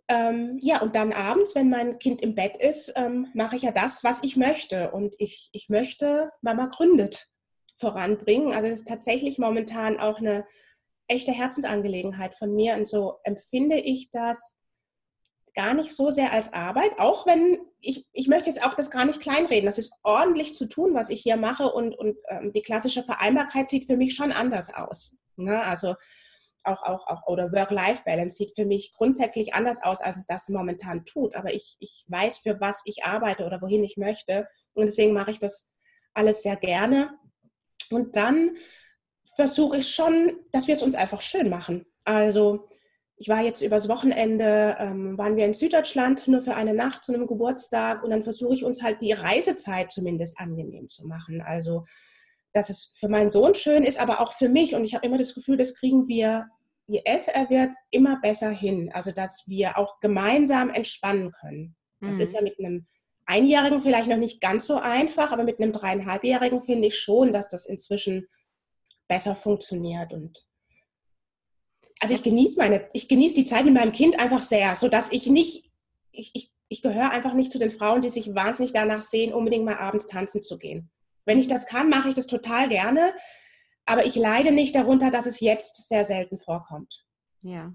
Ähm, 0.08 0.58
ja, 0.62 0.80
und 0.80 0.94
dann 0.96 1.12
abends, 1.12 1.54
wenn 1.54 1.68
mein 1.68 1.98
Kind 1.98 2.22
im 2.22 2.34
Bett 2.34 2.56
ist, 2.56 2.92
ähm, 2.96 3.26
mache 3.34 3.56
ich 3.56 3.62
ja 3.62 3.72
das, 3.72 4.02
was 4.04 4.22
ich 4.22 4.36
möchte. 4.36 4.90
Und 4.90 5.14
ich, 5.18 5.50
ich 5.52 5.68
möchte 5.68 6.30
Mama 6.40 6.66
gründet 6.66 7.28
voranbringen. 7.76 8.54
Also 8.54 8.70
das 8.70 8.80
ist 8.80 8.88
tatsächlich 8.88 9.38
momentan 9.38 10.00
auch 10.00 10.18
eine 10.18 10.46
echte 11.08 11.32
Herzensangelegenheit 11.32 12.34
von 12.34 12.54
mir. 12.54 12.74
Und 12.74 12.88
so 12.88 13.18
empfinde 13.22 13.76
ich 13.76 14.10
das 14.10 14.54
gar 15.58 15.74
nicht 15.74 15.92
so 15.92 16.12
sehr 16.12 16.32
als 16.32 16.52
Arbeit, 16.52 17.00
auch 17.00 17.26
wenn 17.26 17.58
ich, 17.80 18.06
ich 18.12 18.28
möchte 18.28 18.48
jetzt 18.48 18.64
auch 18.64 18.74
das 18.74 18.92
gar 18.92 19.04
nicht 19.04 19.18
kleinreden. 19.18 19.66
Das 19.66 19.76
ist 19.76 19.92
ordentlich 20.04 20.54
zu 20.54 20.68
tun, 20.68 20.94
was 20.94 21.10
ich 21.10 21.20
hier 21.20 21.36
mache 21.36 21.72
und, 21.72 21.98
und 21.98 22.16
ähm, 22.28 22.52
die 22.52 22.62
klassische 22.62 23.02
Vereinbarkeit 23.02 23.68
sieht 23.68 23.86
für 23.86 23.96
mich 23.96 24.14
schon 24.14 24.30
anders 24.30 24.72
aus. 24.72 25.18
Ne? 25.34 25.60
Also 25.64 25.96
auch, 26.62 26.84
auch, 26.84 27.08
auch, 27.08 27.26
oder 27.26 27.50
Work-Life-Balance 27.50 28.36
sieht 28.36 28.54
für 28.54 28.66
mich 28.66 28.92
grundsätzlich 28.94 29.52
anders 29.52 29.82
aus, 29.82 30.00
als 30.00 30.18
es 30.18 30.26
das 30.26 30.48
momentan 30.48 31.04
tut. 31.04 31.34
Aber 31.34 31.52
ich, 31.52 31.76
ich 31.80 32.04
weiß, 32.06 32.38
für 32.38 32.60
was 32.60 32.82
ich 32.84 33.02
arbeite 33.02 33.44
oder 33.44 33.60
wohin 33.60 33.82
ich 33.82 33.96
möchte. 33.96 34.46
Und 34.74 34.86
deswegen 34.86 35.12
mache 35.12 35.32
ich 35.32 35.40
das 35.40 35.72
alles 36.14 36.42
sehr 36.42 36.54
gerne. 36.54 37.18
Und 37.90 38.14
dann 38.14 38.52
versuche 39.34 39.78
ich 39.78 39.92
schon, 39.92 40.38
dass 40.52 40.68
wir 40.68 40.76
es 40.76 40.82
uns 40.82 40.94
einfach 40.94 41.20
schön 41.20 41.50
machen. 41.50 41.84
Also 42.04 42.68
ich 43.18 43.28
war 43.28 43.42
jetzt 43.42 43.62
übers 43.62 43.88
Wochenende, 43.88 44.76
ähm, 44.78 45.18
waren 45.18 45.36
wir 45.36 45.44
in 45.44 45.54
Süddeutschland 45.54 46.28
nur 46.28 46.42
für 46.42 46.54
eine 46.54 46.72
Nacht 46.72 47.04
zu 47.04 47.12
einem 47.12 47.26
Geburtstag 47.26 48.04
und 48.04 48.10
dann 48.10 48.22
versuche 48.22 48.54
ich 48.54 48.64
uns 48.64 48.82
halt 48.82 49.02
die 49.02 49.12
Reisezeit 49.12 49.90
zumindest 49.90 50.38
angenehm 50.38 50.88
zu 50.88 51.06
machen. 51.06 51.42
Also, 51.42 51.84
dass 52.52 52.70
es 52.70 52.92
für 52.96 53.08
meinen 53.08 53.30
Sohn 53.30 53.54
schön 53.54 53.82
ist, 53.82 53.98
aber 53.98 54.20
auch 54.20 54.32
für 54.32 54.48
mich. 54.48 54.74
Und 54.74 54.84
ich 54.84 54.94
habe 54.94 55.06
immer 55.06 55.18
das 55.18 55.34
Gefühl, 55.34 55.56
das 55.56 55.74
kriegen 55.74 56.06
wir, 56.06 56.46
je 56.86 57.02
älter 57.04 57.32
er 57.32 57.50
wird, 57.50 57.74
immer 57.90 58.20
besser 58.20 58.50
hin. 58.50 58.90
Also, 58.94 59.10
dass 59.10 59.42
wir 59.46 59.78
auch 59.78 59.98
gemeinsam 60.00 60.70
entspannen 60.70 61.32
können. 61.32 61.76
Das 62.00 62.12
mhm. 62.12 62.20
ist 62.20 62.32
ja 62.34 62.40
mit 62.40 62.58
einem 62.58 62.86
Einjährigen 63.26 63.82
vielleicht 63.82 64.08
noch 64.08 64.16
nicht 64.16 64.40
ganz 64.40 64.66
so 64.66 64.76
einfach, 64.76 65.32
aber 65.32 65.42
mit 65.42 65.60
einem 65.60 65.72
dreieinhalbjährigen 65.72 66.62
finde 66.62 66.88
ich 66.88 66.98
schon, 66.98 67.32
dass 67.32 67.48
das 67.48 67.66
inzwischen 67.66 68.28
besser 69.08 69.34
funktioniert 69.34 70.12
und 70.12 70.47
also 72.00 72.14
ich 72.14 72.22
genieße 72.22 72.58
meine, 72.58 72.88
ich 72.92 73.08
genieße 73.08 73.34
die 73.34 73.44
Zeit 73.44 73.64
mit 73.64 73.74
meinem 73.74 73.92
Kind 73.92 74.18
einfach 74.18 74.42
sehr, 74.42 74.76
sodass 74.76 75.10
ich 75.12 75.26
nicht, 75.26 75.70
ich, 76.12 76.30
ich, 76.34 76.52
ich 76.68 76.82
gehöre 76.82 77.10
einfach 77.10 77.34
nicht 77.34 77.50
zu 77.50 77.58
den 77.58 77.70
Frauen, 77.70 78.02
die 78.02 78.10
sich 78.10 78.34
wahnsinnig 78.34 78.72
danach 78.72 79.00
sehen, 79.00 79.32
unbedingt 79.32 79.64
mal 79.64 79.76
abends 79.76 80.06
tanzen 80.06 80.42
zu 80.42 80.58
gehen. 80.58 80.90
Wenn 81.24 81.38
ich 81.38 81.48
das 81.48 81.66
kann, 81.66 81.90
mache 81.90 82.08
ich 82.08 82.14
das 82.14 82.26
total 82.26 82.68
gerne, 82.68 83.14
aber 83.86 84.06
ich 84.06 84.14
leide 84.16 84.52
nicht 84.52 84.74
darunter, 84.74 85.10
dass 85.10 85.26
es 85.26 85.40
jetzt 85.40 85.88
sehr 85.88 86.04
selten 86.04 86.38
vorkommt. 86.38 87.04
Ja. 87.42 87.72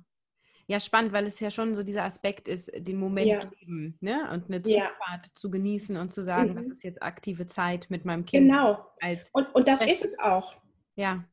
Ja, 0.68 0.80
spannend, 0.80 1.12
weil 1.12 1.28
es 1.28 1.40
ja 1.42 1.52
schon 1.52 1.76
so 1.76 1.84
dieser 1.84 2.04
Aspekt 2.04 2.48
ist, 2.48 2.72
den 2.74 2.98
Moment 2.98 3.28
ja. 3.28 3.42
leben 3.60 3.98
ne? 4.00 4.30
und 4.32 4.46
eine 4.48 4.62
Zugfahrt 4.62 5.28
ja. 5.28 5.32
zu 5.36 5.52
genießen 5.52 5.98
und 5.98 6.12
zu 6.12 6.24
sagen, 6.24 6.52
mhm. 6.52 6.56
das 6.56 6.70
ist 6.70 6.84
jetzt 6.84 7.04
aktive 7.04 7.48
Zeit 7.48 7.88
mit 7.90 8.06
meinem 8.06 8.26
Kind. 8.26 8.48
Genau. 8.48 8.86
Als 9.02 9.30
und, 9.34 9.54
und 9.54 9.68
das 9.68 9.82
ist 9.82 10.06
es 10.06 10.20
auch. 10.20 10.56
Ja. 10.96 11.26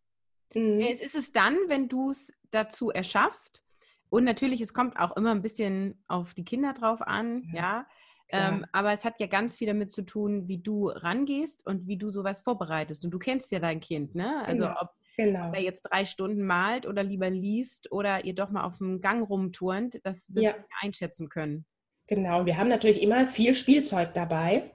Mhm. 0.54 0.80
Es 0.80 1.00
ist 1.00 1.14
es 1.14 1.32
dann, 1.32 1.56
wenn 1.68 1.88
du 1.88 2.10
es 2.10 2.32
dazu 2.50 2.90
erschaffst. 2.90 3.64
Und 4.08 4.24
natürlich, 4.24 4.60
es 4.60 4.74
kommt 4.74 4.98
auch 4.98 5.16
immer 5.16 5.30
ein 5.30 5.42
bisschen 5.42 6.02
auf 6.08 6.34
die 6.34 6.44
Kinder 6.44 6.72
drauf 6.72 7.00
an, 7.00 7.48
ja. 7.52 7.60
ja. 7.60 7.86
Ähm, 8.32 8.64
aber 8.72 8.92
es 8.92 9.04
hat 9.04 9.18
ja 9.18 9.26
ganz 9.26 9.56
viel 9.56 9.66
damit 9.66 9.90
zu 9.90 10.02
tun, 10.02 10.46
wie 10.46 10.58
du 10.58 10.88
rangehst 10.88 11.66
und 11.66 11.88
wie 11.88 11.96
du 11.96 12.10
sowas 12.10 12.40
vorbereitest. 12.40 13.04
Und 13.04 13.10
du 13.10 13.18
kennst 13.18 13.50
ja 13.50 13.58
dein 13.58 13.80
Kind, 13.80 14.14
ne? 14.14 14.44
Also 14.46 14.64
genau. 14.64 14.80
ob, 14.80 14.90
genau. 15.16 15.52
er 15.52 15.60
jetzt 15.60 15.82
drei 15.82 16.04
Stunden 16.04 16.44
malt 16.44 16.86
oder 16.86 17.02
lieber 17.02 17.28
liest 17.28 17.90
oder 17.90 18.24
ihr 18.24 18.34
doch 18.34 18.50
mal 18.50 18.64
auf 18.64 18.78
dem 18.78 19.00
Gang 19.00 19.28
rumturnt, 19.28 20.00
das 20.04 20.32
wirst 20.34 20.44
ja. 20.44 20.52
du 20.52 20.64
einschätzen 20.80 21.28
können. 21.28 21.64
Genau, 22.06 22.46
wir 22.46 22.56
haben 22.56 22.68
natürlich 22.68 23.02
immer 23.02 23.26
viel 23.28 23.54
Spielzeug 23.54 24.14
dabei 24.14 24.70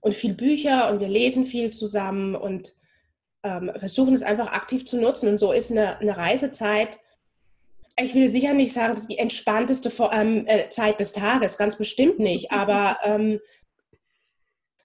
und 0.00 0.14
viel 0.14 0.34
Bücher 0.34 0.90
und 0.92 1.00
wir 1.00 1.08
lesen 1.08 1.46
viel 1.46 1.70
zusammen 1.70 2.36
und 2.36 2.76
ähm, 3.44 3.70
versuchen 3.78 4.14
es 4.14 4.22
einfach 4.22 4.52
aktiv 4.52 4.86
zu 4.86 4.98
nutzen. 4.98 5.28
Und 5.28 5.38
so 5.38 5.52
ist 5.52 5.70
eine, 5.70 5.98
eine 5.98 6.16
Reisezeit, 6.16 6.98
ich 7.96 8.14
will 8.14 8.28
sicher 8.28 8.54
nicht 8.54 8.72
sagen, 8.72 9.00
die 9.08 9.18
entspannteste 9.18 9.92
ähm, 10.10 10.46
äh, 10.48 10.68
Zeit 10.70 10.98
des 10.98 11.12
Tages, 11.12 11.56
ganz 11.56 11.76
bestimmt 11.76 12.18
nicht, 12.18 12.50
aber 12.50 12.98
ähm, 13.04 13.38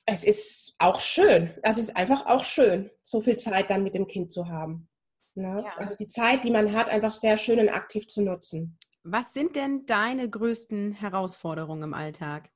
es 0.05 0.23
ist 0.23 0.75
auch 0.79 0.99
schön. 0.99 1.53
Es 1.61 1.77
ist 1.77 1.95
einfach 1.95 2.25
auch 2.25 2.43
schön, 2.43 2.89
so 3.03 3.21
viel 3.21 3.37
Zeit 3.37 3.69
dann 3.69 3.83
mit 3.83 3.95
dem 3.95 4.07
Kind 4.07 4.31
zu 4.31 4.47
haben. 4.47 4.87
Ne? 5.35 5.63
Ja. 5.65 5.73
Also 5.77 5.95
die 5.95 6.07
Zeit, 6.07 6.43
die 6.43 6.51
man 6.51 6.73
hat, 6.73 6.89
einfach 6.89 7.13
sehr 7.13 7.37
schön 7.37 7.59
und 7.59 7.69
aktiv 7.69 8.07
zu 8.07 8.21
nutzen. 8.21 8.77
Was 9.03 9.33
sind 9.33 9.55
denn 9.55 9.85
deine 9.85 10.29
größten 10.29 10.93
Herausforderungen 10.93 11.83
im 11.83 11.93
Alltag? 11.93 12.49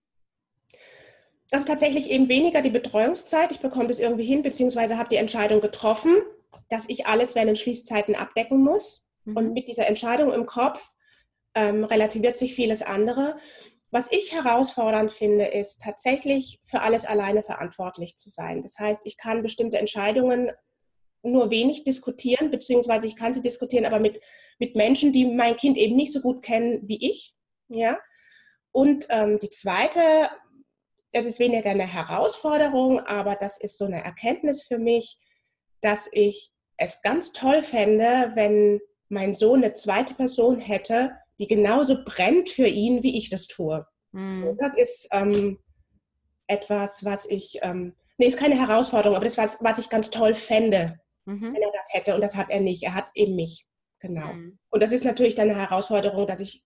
Das 1.54 1.62
ist 1.62 1.68
tatsächlich 1.68 2.10
eben 2.10 2.30
weniger 2.30 2.64
die 2.64 2.72
Betreuungszeit. 2.72 3.52
Ich 3.52 3.60
bekomme 3.60 3.88
das 3.88 4.00
irgendwie 4.00 4.26
hin, 4.26 4.42
beziehungsweise 4.42 4.98
habe 4.98 5.10
die 5.10 5.18
Entscheidung 5.18 5.62
getroffen, 5.62 6.16
dass 6.68 6.90
ich 6.90 7.06
alles 7.06 7.36
während 7.36 7.60
Schließzeiten 7.60 8.16
abdecken 8.16 8.64
muss. 8.64 9.08
Mhm. 9.26 9.38
Und 9.38 9.54
mit 9.54 9.68
dieser 9.68 9.86
Entscheidung 9.86 10.34
im 10.34 10.48
Kopf 10.48 10.84
ähm, 11.54 11.84
relativiert 11.84 12.38
sich 12.38 12.56
vieles 12.56 12.82
andere. 12.82 13.38
Was 13.92 14.12
ich 14.12 14.34
herausfordernd 14.34 15.12
finde, 15.12 15.46
ist 15.46 15.84
tatsächlich 15.84 16.60
für 16.66 16.82
alles 16.82 17.06
alleine 17.06 17.44
verantwortlich 17.44 18.18
zu 18.18 18.32
sein. 18.32 18.64
Das 18.64 18.80
heißt, 18.80 19.06
ich 19.06 19.18
kann 19.18 19.44
bestimmte 19.44 19.78
Entscheidungen 19.78 20.50
nur 21.22 21.52
wenig 21.52 21.84
diskutieren, 21.84 22.50
beziehungsweise 22.50 23.06
ich 23.06 23.16
kann 23.16 23.36
sie 23.36 23.44
diskutieren, 23.44 23.86
aber 23.86 24.00
mit, 24.00 24.20
mit 24.58 24.76
Menschen, 24.76 25.14
die 25.14 25.26
mein 25.26 25.56
Kind 25.56 25.78
eben 25.78 25.96
nicht 25.96 26.14
so 26.14 26.22
gut 26.22 26.42
kennen 26.42 26.80
wie 26.88 27.12
ich. 27.12 27.36
Ja? 27.68 28.00
Und 28.72 29.06
ähm, 29.12 29.38
die 29.38 29.52
zweite 29.52 30.32
das 31.14 31.26
ist 31.26 31.40
weniger 31.40 31.70
eine 31.70 31.86
Herausforderung, 31.86 33.00
aber 33.00 33.36
das 33.36 33.58
ist 33.58 33.78
so 33.78 33.86
eine 33.86 34.04
Erkenntnis 34.04 34.64
für 34.64 34.80
mich, 34.80 35.20
dass 35.82 36.10
ich 36.12 36.52
es 36.78 37.02
ganz 37.02 37.32
toll 37.34 37.62
fände, 37.62 38.32
wenn 38.36 38.82
mein 39.10 39.36
Sohn 39.36 39.64
eine 39.64 39.74
zweite 39.74 40.16
Person 40.16 40.60
hätte, 40.60 41.12
die 41.40 41.48
genauso 41.48 42.04
brennt 42.04 42.50
für 42.50 42.68
ihn, 42.68 43.04
wie 43.04 43.18
ich 43.18 43.30
das 43.30 43.48
tue. 43.48 43.86
Mhm. 44.12 44.34
So, 44.34 44.58
das 44.60 44.76
ist 44.76 45.08
ähm, 45.12 45.60
etwas, 46.48 47.06
was 47.06 47.26
ich, 47.26 47.60
ähm, 47.62 47.96
nee, 48.18 48.26
ist 48.26 48.38
keine 48.38 48.60
Herausforderung, 48.60 49.16
aber 49.16 49.26
das 49.26 49.38
was, 49.38 49.58
was 49.62 49.78
ich 49.78 49.90
ganz 49.90 50.10
toll 50.10 50.34
fände, 50.34 51.00
mhm. 51.26 51.54
wenn 51.54 51.62
er 51.62 51.72
das 51.72 51.88
hätte. 51.92 52.16
Und 52.16 52.22
das 52.22 52.36
hat 52.36 52.50
er 52.50 52.62
nicht. 52.62 52.84
Er 52.84 52.96
hat 52.96 53.12
eben 53.14 53.36
mich. 53.36 53.68
Genau. 54.00 54.34
Mhm. 54.34 54.58
Und 54.70 54.82
das 54.82 54.92
ist 54.92 55.06
natürlich 55.06 55.36
dann 55.36 55.50
eine 55.50 55.60
Herausforderung, 55.60 56.26
dass 56.26 56.40
ich 56.40 56.64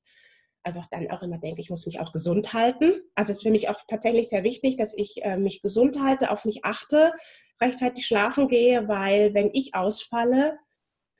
einfach 0.64 0.88
dann 0.92 1.10
auch 1.12 1.22
immer 1.22 1.38
denke, 1.38 1.62
ich 1.62 1.70
muss 1.70 1.86
mich 1.86 2.00
auch 2.00 2.12
gesund 2.12 2.54
halten. 2.54 2.94
Also 3.16 3.32
es 3.32 3.38
ist 3.38 3.44
für 3.44 3.52
mich 3.52 3.70
auch 3.70 3.80
tatsächlich 3.88 4.30
sehr 4.30 4.44
wichtig, 4.44 4.78
dass 4.78 4.94
ich 4.96 5.24
äh, 5.24 5.38
mich 5.38 5.62
gesund 5.62 6.02
halte, 6.02 6.32
auf 6.32 6.46
mich 6.46 6.66
achte, 6.66 7.14
rechtzeitig 7.62 8.06
schlafen 8.06 8.48
gehe, 8.48 8.88
weil 8.88 9.34
wenn 9.34 9.50
ich 9.54 9.76
ausfalle, 9.76 10.58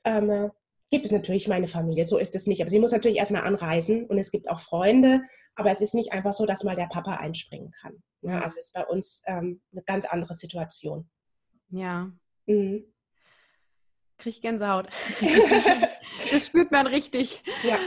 ähm, 0.04 0.50
gibt 0.90 1.06
es 1.06 1.12
natürlich 1.12 1.48
meine 1.48 1.68
Familie. 1.68 2.06
So 2.06 2.18
ist 2.18 2.34
es 2.34 2.46
nicht. 2.46 2.60
Aber 2.60 2.70
sie 2.70 2.78
muss 2.78 2.92
natürlich 2.92 3.18
erstmal 3.18 3.42
anreisen 3.42 4.06
und 4.06 4.18
es 4.18 4.30
gibt 4.30 4.48
auch 4.48 4.60
Freunde. 4.60 5.22
Aber 5.54 5.70
es 5.70 5.80
ist 5.80 5.94
nicht 5.94 6.12
einfach 6.12 6.32
so, 6.32 6.46
dass 6.46 6.64
mal 6.64 6.76
der 6.76 6.86
Papa 6.86 7.14
einspringen 7.14 7.72
kann. 7.72 8.02
Ja, 8.22 8.40
also 8.40 8.56
es 8.58 8.66
ist 8.66 8.72
bei 8.72 8.86
uns 8.86 9.22
ähm, 9.26 9.60
eine 9.72 9.82
ganz 9.82 10.06
andere 10.06 10.34
Situation. 10.34 11.08
Ja. 11.68 12.10
Mhm. 12.46 12.84
Krieg 14.16 14.40
Gänsehaut. 14.40 14.88
das 16.30 16.46
spürt 16.46 16.70
man 16.70 16.86
richtig. 16.86 17.42
Ja. 17.62 17.78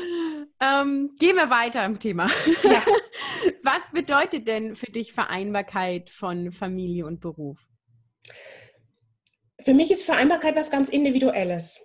Ähm, 0.61 1.15
gehen 1.19 1.35
wir 1.35 1.49
weiter 1.49 1.83
im 1.85 1.99
Thema. 1.99 2.29
Ja. 2.63 2.83
Was 3.63 3.91
bedeutet 3.91 4.47
denn 4.47 4.75
für 4.75 4.91
dich 4.91 5.11
Vereinbarkeit 5.11 6.11
von 6.11 6.51
Familie 6.51 7.05
und 7.07 7.19
Beruf? 7.19 7.57
Für 9.63 9.73
mich 9.73 9.89
ist 9.91 10.03
Vereinbarkeit 10.03 10.55
was 10.55 10.71
ganz 10.71 10.89
Individuelles. 10.89 11.79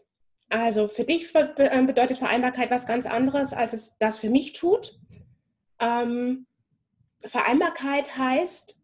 Also 0.48 0.88
für 0.88 1.04
dich 1.04 1.34
äh, 1.34 1.82
bedeutet 1.82 2.18
Vereinbarkeit 2.18 2.70
was 2.70 2.86
ganz 2.86 3.06
anderes, 3.06 3.52
als 3.52 3.72
es 3.72 3.96
das 3.98 4.18
für 4.18 4.30
mich 4.30 4.52
tut. 4.52 4.98
Ähm, 5.78 6.46
Vereinbarkeit 7.20 8.16
heißt, 8.16 8.78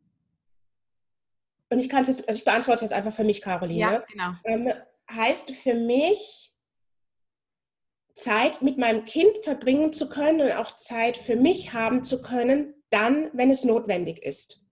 und 1.71 1.79
ich 1.79 1.89
kann 1.89 2.03
es 2.03 2.09
jetzt, 2.09 2.29
also 2.29 2.39
ich 2.39 2.45
beantworte 2.45 2.85
jetzt 2.85 2.93
einfach 2.93 3.15
für 3.15 3.25
mich, 3.25 3.41
Caroline. 3.41 3.81
Ja, 3.81 4.05
genau. 4.11 4.33
Ähm, 4.45 4.73
heißt 5.11 5.53
für 5.53 5.75
mich, 5.75 6.52
Zeit 8.14 8.62
mit 8.62 8.78
meinem 8.78 9.04
Kind 9.04 9.38
verbringen 9.42 9.92
zu 9.92 10.09
können 10.09 10.40
und 10.40 10.52
auch 10.52 10.76
Zeit 10.76 11.16
für 11.16 11.37
mich 11.37 11.73
haben 11.73 12.04
zu 12.04 12.21
können, 12.23 12.75
dann, 12.90 13.31
wenn 13.33 13.50
es 13.50 13.64
notwendig 13.64 14.23
ist. 14.23 14.62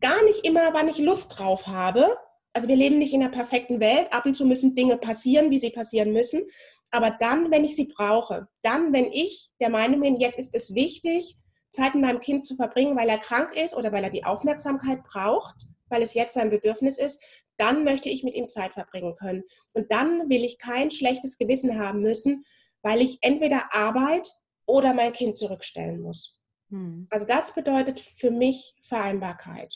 Gar 0.00 0.22
nicht 0.24 0.46
immer, 0.46 0.72
wann 0.72 0.88
ich 0.88 0.98
Lust 0.98 1.38
drauf 1.38 1.66
habe, 1.66 2.16
also 2.58 2.66
wir 2.66 2.76
leben 2.76 2.98
nicht 2.98 3.12
in 3.12 3.22
einer 3.22 3.30
perfekten 3.30 3.78
Welt. 3.78 4.12
Ab 4.12 4.26
und 4.26 4.34
zu 4.34 4.44
müssen 4.44 4.74
Dinge 4.74 4.96
passieren, 4.96 5.50
wie 5.52 5.60
sie 5.60 5.70
passieren 5.70 6.12
müssen. 6.12 6.42
Aber 6.90 7.10
dann, 7.20 7.52
wenn 7.52 7.64
ich 7.64 7.76
sie 7.76 7.84
brauche, 7.84 8.48
dann, 8.62 8.92
wenn 8.92 9.12
ich 9.12 9.50
der 9.60 9.70
Meinung 9.70 10.00
bin, 10.00 10.16
jetzt 10.16 10.40
ist 10.40 10.54
es 10.56 10.74
wichtig, 10.74 11.36
Zeit 11.70 11.94
mit 11.94 12.02
meinem 12.02 12.20
Kind 12.20 12.46
zu 12.46 12.56
verbringen, 12.56 12.96
weil 12.96 13.08
er 13.10 13.18
krank 13.18 13.54
ist 13.54 13.76
oder 13.76 13.92
weil 13.92 14.02
er 14.02 14.10
die 14.10 14.24
Aufmerksamkeit 14.24 15.04
braucht, 15.04 15.54
weil 15.88 16.02
es 16.02 16.14
jetzt 16.14 16.34
sein 16.34 16.50
Bedürfnis 16.50 16.98
ist, 16.98 17.20
dann 17.58 17.84
möchte 17.84 18.08
ich 18.08 18.24
mit 18.24 18.34
ihm 18.34 18.48
Zeit 18.48 18.72
verbringen 18.72 19.14
können. 19.16 19.44
Und 19.74 19.92
dann 19.92 20.28
will 20.28 20.44
ich 20.44 20.58
kein 20.58 20.90
schlechtes 20.90 21.38
Gewissen 21.38 21.78
haben 21.78 22.00
müssen, 22.00 22.44
weil 22.82 23.00
ich 23.00 23.18
entweder 23.22 23.74
Arbeit 23.74 24.30
oder 24.66 24.94
mein 24.94 25.12
Kind 25.12 25.38
zurückstellen 25.38 26.00
muss. 26.00 26.38
Hm. 26.70 27.06
Also 27.10 27.26
das 27.26 27.54
bedeutet 27.54 28.00
für 28.00 28.30
mich 28.30 28.74
Vereinbarkeit. 28.82 29.74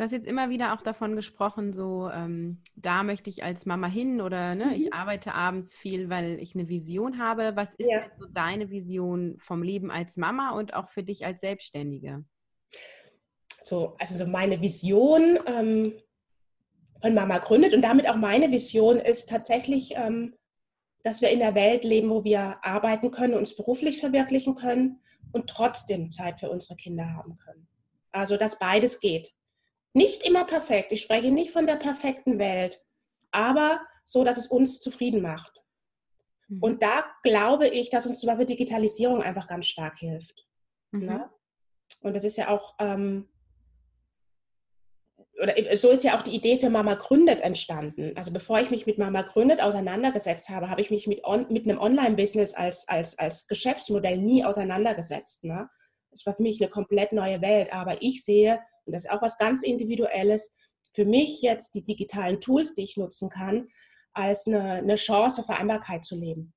Du 0.00 0.04
hast 0.04 0.12
jetzt 0.12 0.26
immer 0.26 0.48
wieder 0.48 0.72
auch 0.72 0.80
davon 0.80 1.14
gesprochen, 1.14 1.74
so 1.74 2.08
ähm, 2.10 2.62
da 2.74 3.02
möchte 3.02 3.28
ich 3.28 3.44
als 3.44 3.66
Mama 3.66 3.86
hin 3.86 4.22
oder 4.22 4.54
ne, 4.54 4.66
mhm. 4.66 4.72
ich 4.72 4.94
arbeite 4.94 5.34
abends 5.34 5.74
viel, 5.74 6.08
weil 6.08 6.38
ich 6.40 6.54
eine 6.54 6.70
Vision 6.70 7.18
habe. 7.18 7.52
Was 7.54 7.74
ist 7.74 7.90
ja. 7.90 8.00
denn 8.00 8.10
so 8.18 8.26
deine 8.26 8.70
Vision 8.70 9.36
vom 9.40 9.62
Leben 9.62 9.90
als 9.90 10.16
Mama 10.16 10.52
und 10.52 10.72
auch 10.72 10.88
für 10.88 11.02
dich 11.02 11.26
als 11.26 11.42
Selbstständige? 11.42 12.24
So, 13.64 13.94
also 13.98 14.24
so 14.24 14.30
meine 14.30 14.62
Vision 14.62 15.38
ähm, 15.44 15.92
von 17.02 17.12
Mama 17.12 17.36
gründet 17.36 17.74
und 17.74 17.82
damit 17.82 18.08
auch 18.08 18.16
meine 18.16 18.50
Vision 18.50 19.00
ist 19.00 19.28
tatsächlich, 19.28 19.92
ähm, 19.96 20.34
dass 21.02 21.20
wir 21.20 21.30
in 21.30 21.42
einer 21.42 21.54
Welt 21.54 21.84
leben, 21.84 22.10
wo 22.10 22.24
wir 22.24 22.58
arbeiten 22.62 23.10
können, 23.10 23.34
uns 23.34 23.56
beruflich 23.56 24.00
verwirklichen 24.00 24.54
können 24.54 25.00
und 25.32 25.48
trotzdem 25.48 26.10
Zeit 26.10 26.40
für 26.40 26.50
unsere 26.50 26.76
Kinder 26.76 27.14
haben 27.14 27.38
können. 27.38 27.68
Also 28.12 28.36
dass 28.36 28.58
beides 28.58 29.00
geht. 29.00 29.32
Nicht 29.92 30.26
immer 30.26 30.44
perfekt. 30.44 30.92
Ich 30.92 31.02
spreche 31.02 31.30
nicht 31.30 31.50
von 31.50 31.66
der 31.66 31.76
perfekten 31.76 32.38
Welt, 32.38 32.84
aber 33.30 33.80
so, 34.04 34.24
dass 34.24 34.38
es 34.38 34.46
uns 34.46 34.80
zufrieden 34.80 35.20
macht. 35.22 35.60
Mhm. 36.48 36.62
Und 36.62 36.82
da 36.82 37.04
glaube 37.22 37.68
ich, 37.68 37.90
dass 37.90 38.06
uns 38.06 38.20
zum 38.20 38.28
Beispiel 38.28 38.46
Digitalisierung 38.46 39.22
einfach 39.22 39.46
ganz 39.46 39.66
stark 39.66 39.98
hilft. 39.98 40.46
Mhm. 40.90 41.06
Ne? 41.06 41.30
Und 42.00 42.14
das 42.14 42.24
ist 42.24 42.36
ja 42.36 42.48
auch, 42.48 42.74
ähm, 42.78 43.28
oder 45.40 45.76
so 45.76 45.90
ist 45.90 46.04
ja 46.04 46.18
auch 46.18 46.22
die 46.22 46.34
Idee 46.34 46.58
für 46.58 46.70
Mama 46.70 46.94
Gründet 46.94 47.40
entstanden. 47.40 48.12
Also 48.16 48.30
bevor 48.30 48.60
ich 48.60 48.70
mich 48.70 48.86
mit 48.86 48.98
Mama 48.98 49.22
Gründet 49.22 49.60
auseinandergesetzt 49.62 50.48
habe, 50.50 50.68
habe 50.68 50.80
ich 50.80 50.90
mich 50.90 51.06
mit, 51.06 51.24
on, 51.24 51.46
mit 51.50 51.66
einem 51.66 51.78
Online-Business 51.78 52.54
als, 52.54 52.86
als, 52.88 53.18
als 53.18 53.46
Geschäftsmodell 53.46 54.18
nie 54.18 54.44
auseinandergesetzt. 54.44 55.44
Ne? 55.44 55.68
Das 56.10 56.26
war 56.26 56.36
für 56.36 56.42
mich 56.42 56.60
eine 56.60 56.70
komplett 56.70 57.12
neue 57.12 57.40
Welt. 57.40 57.72
Aber 57.72 58.02
ich 58.02 58.24
sehe 58.24 58.60
und 58.84 58.94
das 58.94 59.04
ist 59.04 59.10
auch 59.10 59.22
was 59.22 59.38
ganz 59.38 59.62
Individuelles. 59.62 60.52
Für 60.94 61.04
mich 61.04 61.40
jetzt 61.42 61.74
die 61.74 61.84
digitalen 61.84 62.40
Tools, 62.40 62.74
die 62.74 62.82
ich 62.82 62.96
nutzen 62.96 63.30
kann, 63.30 63.68
als 64.12 64.46
eine, 64.46 64.74
eine 64.74 64.96
Chance, 64.96 65.44
Vereinbarkeit 65.44 66.04
zu 66.04 66.16
leben. 66.16 66.52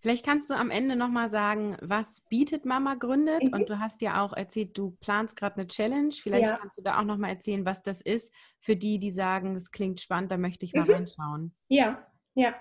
Vielleicht 0.00 0.24
kannst 0.24 0.48
du 0.48 0.54
am 0.54 0.70
Ende 0.70 0.96
nochmal 0.96 1.28
sagen, 1.28 1.76
was 1.82 2.22
bietet 2.22 2.64
Mama 2.64 2.94
gründet? 2.94 3.44
Mhm. 3.44 3.52
Und 3.52 3.68
du 3.68 3.78
hast 3.78 4.00
ja 4.00 4.24
auch 4.24 4.32
erzählt, 4.32 4.76
du 4.76 4.96
planst 5.00 5.36
gerade 5.36 5.56
eine 5.56 5.66
Challenge. 5.66 6.12
Vielleicht 6.12 6.50
ja. 6.50 6.56
kannst 6.56 6.78
du 6.78 6.82
da 6.82 6.98
auch 6.98 7.04
nochmal 7.04 7.30
erzählen, 7.30 7.66
was 7.66 7.82
das 7.82 8.00
ist 8.00 8.32
für 8.60 8.76
die, 8.76 8.98
die 8.98 9.10
sagen, 9.10 9.56
es 9.56 9.70
klingt 9.70 10.00
spannend, 10.00 10.30
da 10.30 10.38
möchte 10.38 10.64
ich 10.64 10.72
mal 10.72 10.84
mhm. 10.84 10.92
reinschauen. 10.92 11.54
Ja, 11.68 12.06
ja. 12.34 12.54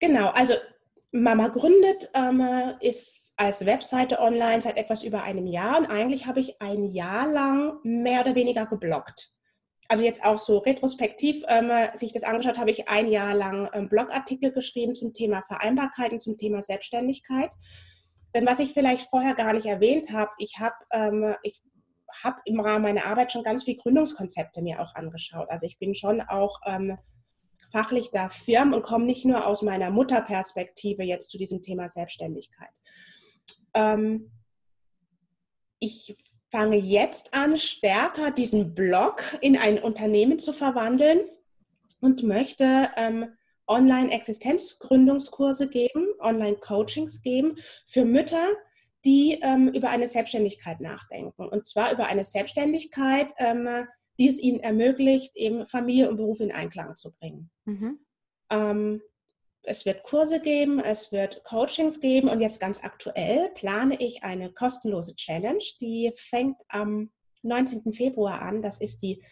Genau, 0.00 0.28
also 0.30 0.54
Mama 1.12 1.48
gründet 1.48 2.10
ähm, 2.14 2.42
ist 2.80 3.34
als 3.36 3.64
Webseite 3.64 4.18
online 4.18 4.62
seit 4.62 4.76
etwas 4.76 5.02
über 5.02 5.22
einem 5.22 5.46
Jahr 5.46 5.78
und 5.78 5.86
eigentlich 5.86 6.26
habe 6.26 6.40
ich 6.40 6.60
ein 6.60 6.84
Jahr 6.84 7.28
lang 7.28 7.78
mehr 7.84 8.22
oder 8.22 8.34
weniger 8.34 8.66
geblockt. 8.66 9.30
Also 9.92 10.04
jetzt 10.04 10.24
auch 10.24 10.38
so 10.38 10.56
retrospektiv 10.56 11.44
ähm, 11.48 11.70
sich 11.92 12.14
das 12.14 12.22
angeschaut, 12.22 12.58
habe 12.58 12.70
ich 12.70 12.88
ein 12.88 13.08
Jahr 13.08 13.34
lang 13.34 13.68
ähm, 13.74 13.90
Blogartikel 13.90 14.50
geschrieben 14.50 14.94
zum 14.94 15.12
Thema 15.12 15.42
Vereinbarkeit 15.42 16.14
und 16.14 16.22
zum 16.22 16.38
Thema 16.38 16.62
Selbstständigkeit. 16.62 17.50
Denn 18.34 18.46
was 18.46 18.58
ich 18.58 18.72
vielleicht 18.72 19.10
vorher 19.10 19.34
gar 19.34 19.52
nicht 19.52 19.66
erwähnt 19.66 20.10
habe, 20.10 20.30
ich 20.38 20.58
habe 20.58 20.76
ähm, 20.92 21.34
ich 21.42 21.60
im 22.46 22.60
Rahmen 22.60 22.84
meiner 22.84 23.04
Arbeit 23.04 23.32
schon 23.32 23.44
ganz 23.44 23.64
viel 23.64 23.76
Gründungskonzepte 23.76 24.62
mir 24.62 24.80
auch 24.80 24.94
angeschaut. 24.94 25.50
Also 25.50 25.66
ich 25.66 25.78
bin 25.78 25.94
schon 25.94 26.22
auch 26.22 26.60
ähm, 26.64 26.96
fachlich 27.70 28.10
da 28.10 28.30
firm 28.30 28.72
und 28.72 28.84
komme 28.84 29.04
nicht 29.04 29.26
nur 29.26 29.46
aus 29.46 29.60
meiner 29.60 29.90
Mutterperspektive 29.90 31.02
jetzt 31.02 31.30
zu 31.30 31.36
diesem 31.36 31.60
Thema 31.60 31.90
Selbstständigkeit. 31.90 32.72
Ähm, 33.74 34.30
ich 35.80 36.16
fange 36.52 36.76
jetzt 36.76 37.34
an, 37.34 37.58
stärker 37.58 38.30
diesen 38.30 38.74
Blog 38.74 39.38
in 39.40 39.56
ein 39.56 39.82
Unternehmen 39.82 40.38
zu 40.38 40.52
verwandeln 40.52 41.20
und 42.00 42.22
möchte 42.22 42.90
ähm, 42.96 43.32
Online-Existenzgründungskurse 43.66 45.68
geben, 45.68 46.08
Online-Coachings 46.20 47.22
geben 47.22 47.56
für 47.86 48.04
Mütter, 48.04 48.46
die 49.04 49.40
ähm, 49.42 49.68
über 49.68 49.88
eine 49.88 50.06
Selbstständigkeit 50.06 50.80
nachdenken. 50.80 51.48
Und 51.48 51.66
zwar 51.66 51.92
über 51.92 52.06
eine 52.06 52.22
Selbstständigkeit, 52.22 53.32
ähm, 53.38 53.86
die 54.18 54.28
es 54.28 54.38
ihnen 54.38 54.60
ermöglicht, 54.60 55.34
eben 55.34 55.66
Familie 55.66 56.10
und 56.10 56.18
Beruf 56.18 56.40
in 56.40 56.52
Einklang 56.52 56.96
zu 56.96 57.12
bringen. 57.12 57.50
Mhm. 57.64 57.98
Ähm, 58.50 59.02
es 59.64 59.84
wird 59.86 60.02
Kurse 60.02 60.40
geben, 60.40 60.80
es 60.80 61.12
wird 61.12 61.44
Coachings 61.44 62.00
geben 62.00 62.28
und 62.28 62.40
jetzt 62.40 62.60
ganz 62.60 62.82
aktuell 62.82 63.50
plane 63.50 63.96
ich 63.98 64.24
eine 64.24 64.52
kostenlose 64.52 65.14
Challenge, 65.16 65.62
die 65.80 66.12
fängt 66.16 66.56
am 66.68 67.10
19. 67.42 67.92
Februar 67.92 68.42
an. 68.42 68.62
Das 68.62 68.78
ist 68.78 69.02
die 69.02 69.22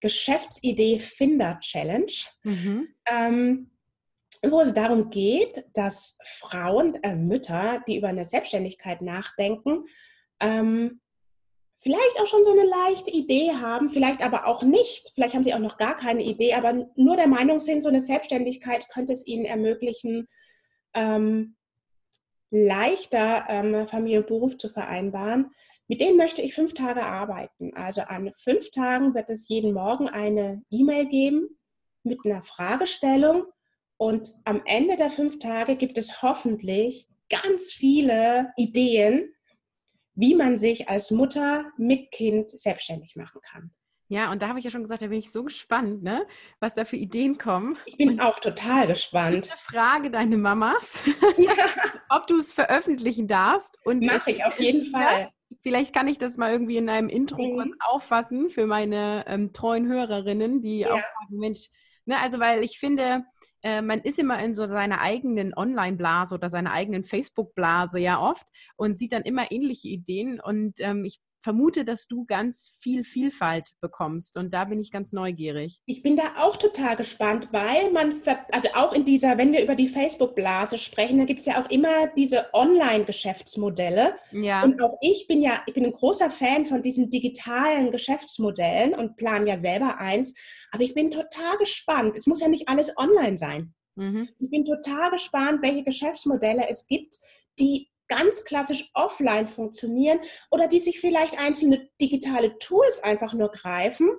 Geschäftsidee 0.00 0.98
Finder 0.98 1.58
Challenge, 1.60 2.12
mhm. 2.42 2.88
ähm, 3.06 3.70
wo 4.42 4.60
es 4.60 4.72
darum 4.72 5.10
geht, 5.10 5.64
dass 5.74 6.18
Frauen, 6.24 6.94
äh, 7.02 7.14
Mütter, 7.14 7.82
die 7.86 7.96
über 7.96 8.08
eine 8.08 8.26
Selbstständigkeit 8.26 9.02
nachdenken, 9.02 9.84
ähm, 10.40 10.99
vielleicht 11.80 12.20
auch 12.20 12.26
schon 12.26 12.44
so 12.44 12.52
eine 12.52 12.64
leichte 12.64 13.10
Idee 13.10 13.52
haben, 13.52 13.90
vielleicht 13.90 14.22
aber 14.22 14.46
auch 14.46 14.62
nicht. 14.62 15.12
Vielleicht 15.14 15.34
haben 15.34 15.44
sie 15.44 15.54
auch 15.54 15.58
noch 15.60 15.78
gar 15.78 15.96
keine 15.96 16.22
Idee, 16.22 16.54
aber 16.54 16.86
nur 16.96 17.16
der 17.16 17.28
Meinung 17.28 17.58
sind, 17.58 17.82
so 17.82 17.88
eine 17.88 18.02
Selbstständigkeit 18.02 18.88
könnte 18.90 19.12
es 19.12 19.26
ihnen 19.26 19.46
ermöglichen, 19.46 20.28
ähm, 20.94 21.56
leichter 22.50 23.44
ähm, 23.48 23.88
Familie 23.88 24.20
und 24.20 24.26
Beruf 24.26 24.58
zu 24.58 24.68
vereinbaren. 24.68 25.50
Mit 25.88 26.00
denen 26.00 26.16
möchte 26.16 26.42
ich 26.42 26.54
fünf 26.54 26.74
Tage 26.74 27.02
arbeiten. 27.02 27.74
Also 27.74 28.02
an 28.02 28.32
fünf 28.36 28.70
Tagen 28.70 29.14
wird 29.14 29.30
es 29.30 29.48
jeden 29.48 29.72
Morgen 29.72 30.08
eine 30.08 30.62
E-Mail 30.70 31.06
geben 31.06 31.58
mit 32.02 32.20
einer 32.24 32.42
Fragestellung. 32.42 33.44
Und 33.96 34.34
am 34.44 34.62
Ende 34.66 34.96
der 34.96 35.10
fünf 35.10 35.38
Tage 35.38 35.76
gibt 35.76 35.98
es 35.98 36.22
hoffentlich 36.22 37.08
ganz 37.28 37.72
viele 37.72 38.52
Ideen, 38.56 39.32
wie 40.14 40.34
man 40.34 40.56
sich 40.56 40.88
als 40.88 41.10
Mutter 41.10 41.72
mit 41.76 42.10
Kind 42.10 42.50
selbstständig 42.50 43.16
machen 43.16 43.40
kann. 43.42 43.70
Ja, 44.10 44.32
und 44.32 44.42
da 44.42 44.48
habe 44.48 44.58
ich 44.58 44.64
ja 44.64 44.72
schon 44.72 44.82
gesagt, 44.82 45.02
da 45.02 45.06
bin 45.06 45.20
ich 45.20 45.30
so 45.30 45.44
gespannt, 45.44 46.02
ne? 46.02 46.26
was 46.58 46.74
da 46.74 46.84
für 46.84 46.96
Ideen 46.96 47.38
kommen. 47.38 47.78
Ich 47.86 47.96
bin 47.96 48.10
und 48.10 48.20
auch 48.20 48.40
total 48.40 48.88
gespannt. 48.88 49.42
Bitte 49.42 49.56
frage 49.56 50.10
deine 50.10 50.36
Mamas, 50.36 50.98
ja. 51.38 51.52
ob 52.08 52.26
du 52.26 52.36
es 52.36 52.50
veröffentlichen 52.50 53.28
darfst. 53.28 53.78
Mache 53.84 54.32
ich 54.32 54.44
auf 54.44 54.58
jeden 54.58 54.86
Fall. 54.86 55.30
Vielleicht 55.62 55.94
kann 55.94 56.08
ich 56.08 56.18
das 56.18 56.36
mal 56.36 56.50
irgendwie 56.50 56.76
in 56.76 56.88
einem 56.88 57.08
Intro 57.08 57.40
mhm. 57.40 57.54
kurz 57.54 57.72
auffassen 57.78 58.50
für 58.50 58.66
meine 58.66 59.24
ähm, 59.28 59.52
treuen 59.52 59.86
Hörerinnen, 59.86 60.60
die 60.60 60.80
ja. 60.80 60.92
auch 60.92 60.96
sagen, 60.96 61.38
Mensch, 61.38 61.68
ne, 62.04 62.18
also 62.18 62.40
weil 62.40 62.64
ich 62.64 62.80
finde, 62.80 63.24
äh, 63.62 63.82
man 63.82 64.00
ist 64.00 64.18
immer 64.18 64.42
in 64.42 64.54
so 64.54 64.66
seiner 64.66 65.00
eigenen 65.00 65.54
Online-Blase 65.54 66.34
oder 66.34 66.48
seiner 66.48 66.72
eigenen 66.72 67.04
Facebook-Blase 67.04 67.98
ja 67.98 68.20
oft 68.20 68.46
und 68.76 68.98
sieht 68.98 69.12
dann 69.12 69.22
immer 69.22 69.50
ähnliche 69.52 69.88
Ideen. 69.88 70.40
Und 70.40 70.74
ähm, 70.78 71.04
ich 71.04 71.20
vermute, 71.40 71.84
dass 71.84 72.06
du 72.06 72.24
ganz 72.26 72.72
viel 72.80 73.04
Vielfalt 73.04 73.70
bekommst. 73.80 74.36
Und 74.36 74.52
da 74.52 74.64
bin 74.64 74.78
ich 74.78 74.90
ganz 74.90 75.12
neugierig. 75.12 75.80
Ich 75.86 76.02
bin 76.02 76.16
da 76.16 76.34
auch 76.38 76.56
total 76.56 76.96
gespannt, 76.96 77.48
weil 77.50 77.90
man, 77.92 78.20
also 78.52 78.68
auch 78.74 78.92
in 78.92 79.04
dieser, 79.04 79.38
wenn 79.38 79.52
wir 79.52 79.62
über 79.62 79.74
die 79.74 79.88
Facebook-Blase 79.88 80.78
sprechen, 80.78 81.18
da 81.18 81.24
gibt 81.24 81.40
es 81.40 81.46
ja 81.46 81.62
auch 81.62 81.70
immer 81.70 82.08
diese 82.16 82.52
Online-Geschäftsmodelle. 82.52 84.14
Ja. 84.32 84.62
Und 84.62 84.82
auch 84.82 84.96
ich 85.00 85.26
bin 85.26 85.42
ja, 85.42 85.62
ich 85.66 85.74
bin 85.74 85.84
ein 85.84 85.92
großer 85.92 86.30
Fan 86.30 86.66
von 86.66 86.82
diesen 86.82 87.10
digitalen 87.10 87.90
Geschäftsmodellen 87.90 88.94
und 88.94 89.16
plane 89.16 89.48
ja 89.48 89.58
selber 89.58 89.98
eins. 89.98 90.34
Aber 90.72 90.82
ich 90.82 90.94
bin 90.94 91.10
total 91.10 91.56
gespannt. 91.58 92.16
Es 92.16 92.26
muss 92.26 92.40
ja 92.40 92.48
nicht 92.48 92.68
alles 92.68 92.92
online 92.96 93.38
sein. 93.38 93.74
Mhm. 93.96 94.28
Ich 94.38 94.50
bin 94.50 94.64
total 94.64 95.10
gespannt, 95.10 95.62
welche 95.62 95.84
Geschäftsmodelle 95.84 96.68
es 96.68 96.86
gibt, 96.86 97.18
die 97.58 97.89
ganz 98.10 98.44
klassisch 98.44 98.90
offline 98.92 99.46
funktionieren 99.46 100.18
oder 100.50 100.68
die 100.68 100.80
sich 100.80 101.00
vielleicht 101.00 101.38
einzelne 101.38 101.88
digitale 102.00 102.58
Tools 102.58 103.02
einfach 103.02 103.32
nur 103.32 103.50
greifen, 103.50 104.10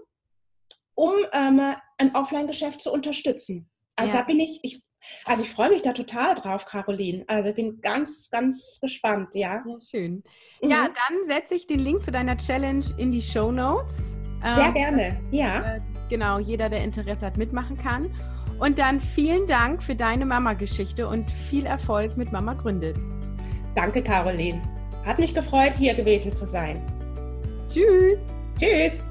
um 0.95 1.13
ähm, 1.33 1.61
ein 1.97 2.15
Offline-Geschäft 2.15 2.81
zu 2.81 2.91
unterstützen. 2.91 3.69
Also 3.95 4.13
ja. 4.13 4.19
da 4.19 4.25
bin 4.25 4.39
ich, 4.39 4.59
ich, 4.63 4.81
also 5.25 5.43
ich 5.43 5.49
freue 5.49 5.69
mich 5.69 5.81
da 5.81 5.91
total 5.91 6.35
drauf, 6.35 6.65
Caroline. 6.65 7.25
Also 7.27 7.49
ich 7.49 7.55
bin 7.55 7.81
ganz, 7.81 8.29
ganz 8.31 8.79
gespannt, 8.81 9.29
ja. 9.33 9.61
ja 9.65 9.77
schön. 9.79 10.23
Mhm. 10.61 10.69
Ja, 10.69 10.87
dann 10.87 11.25
setze 11.25 11.55
ich 11.55 11.67
den 11.67 11.79
Link 11.79 12.01
zu 12.01 12.11
deiner 12.11 12.37
Challenge 12.37 12.85
in 12.97 13.11
die 13.11 13.21
Show 13.21 13.51
Notes. 13.51 14.17
Sehr 14.41 14.67
ähm, 14.67 14.73
gerne, 14.73 15.21
dass, 15.29 15.39
ja. 15.39 15.75
Äh, 15.75 15.81
genau, 16.09 16.39
jeder, 16.39 16.69
der 16.69 16.83
Interesse 16.83 17.25
hat, 17.25 17.37
mitmachen 17.37 17.77
kann. 17.77 18.15
Und 18.59 18.79
dann 18.79 19.01
vielen 19.01 19.47
Dank 19.47 19.83
für 19.83 19.95
deine 19.95 20.25
Mama-Geschichte 20.25 21.07
und 21.07 21.29
viel 21.49 21.65
Erfolg 21.65 22.15
mit 22.15 22.31
Mama 22.31 22.53
gründet. 22.53 22.97
Danke, 23.75 24.01
Caroline. 24.01 24.61
Hat 25.05 25.19
mich 25.19 25.33
gefreut, 25.33 25.73
hier 25.73 25.93
gewesen 25.93 26.31
zu 26.33 26.45
sein. 26.45 26.81
Tschüss. 27.67 28.21
Tschüss. 28.59 29.03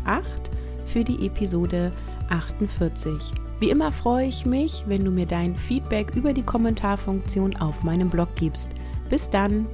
für 0.85 1.03
die 1.03 1.25
Episode 1.25 1.91
48. 2.29 3.33
Wie 3.59 3.69
immer 3.69 3.91
freue 3.91 4.27
ich 4.27 4.45
mich, 4.45 4.83
wenn 4.87 5.05
du 5.05 5.11
mir 5.11 5.25
dein 5.25 5.55
Feedback 5.55 6.15
über 6.15 6.33
die 6.33 6.43
Kommentarfunktion 6.43 7.55
auf 7.55 7.83
meinem 7.83 8.09
Blog 8.09 8.29
gibst. 8.35 8.69
Bis 9.09 9.29
dann! 9.29 9.67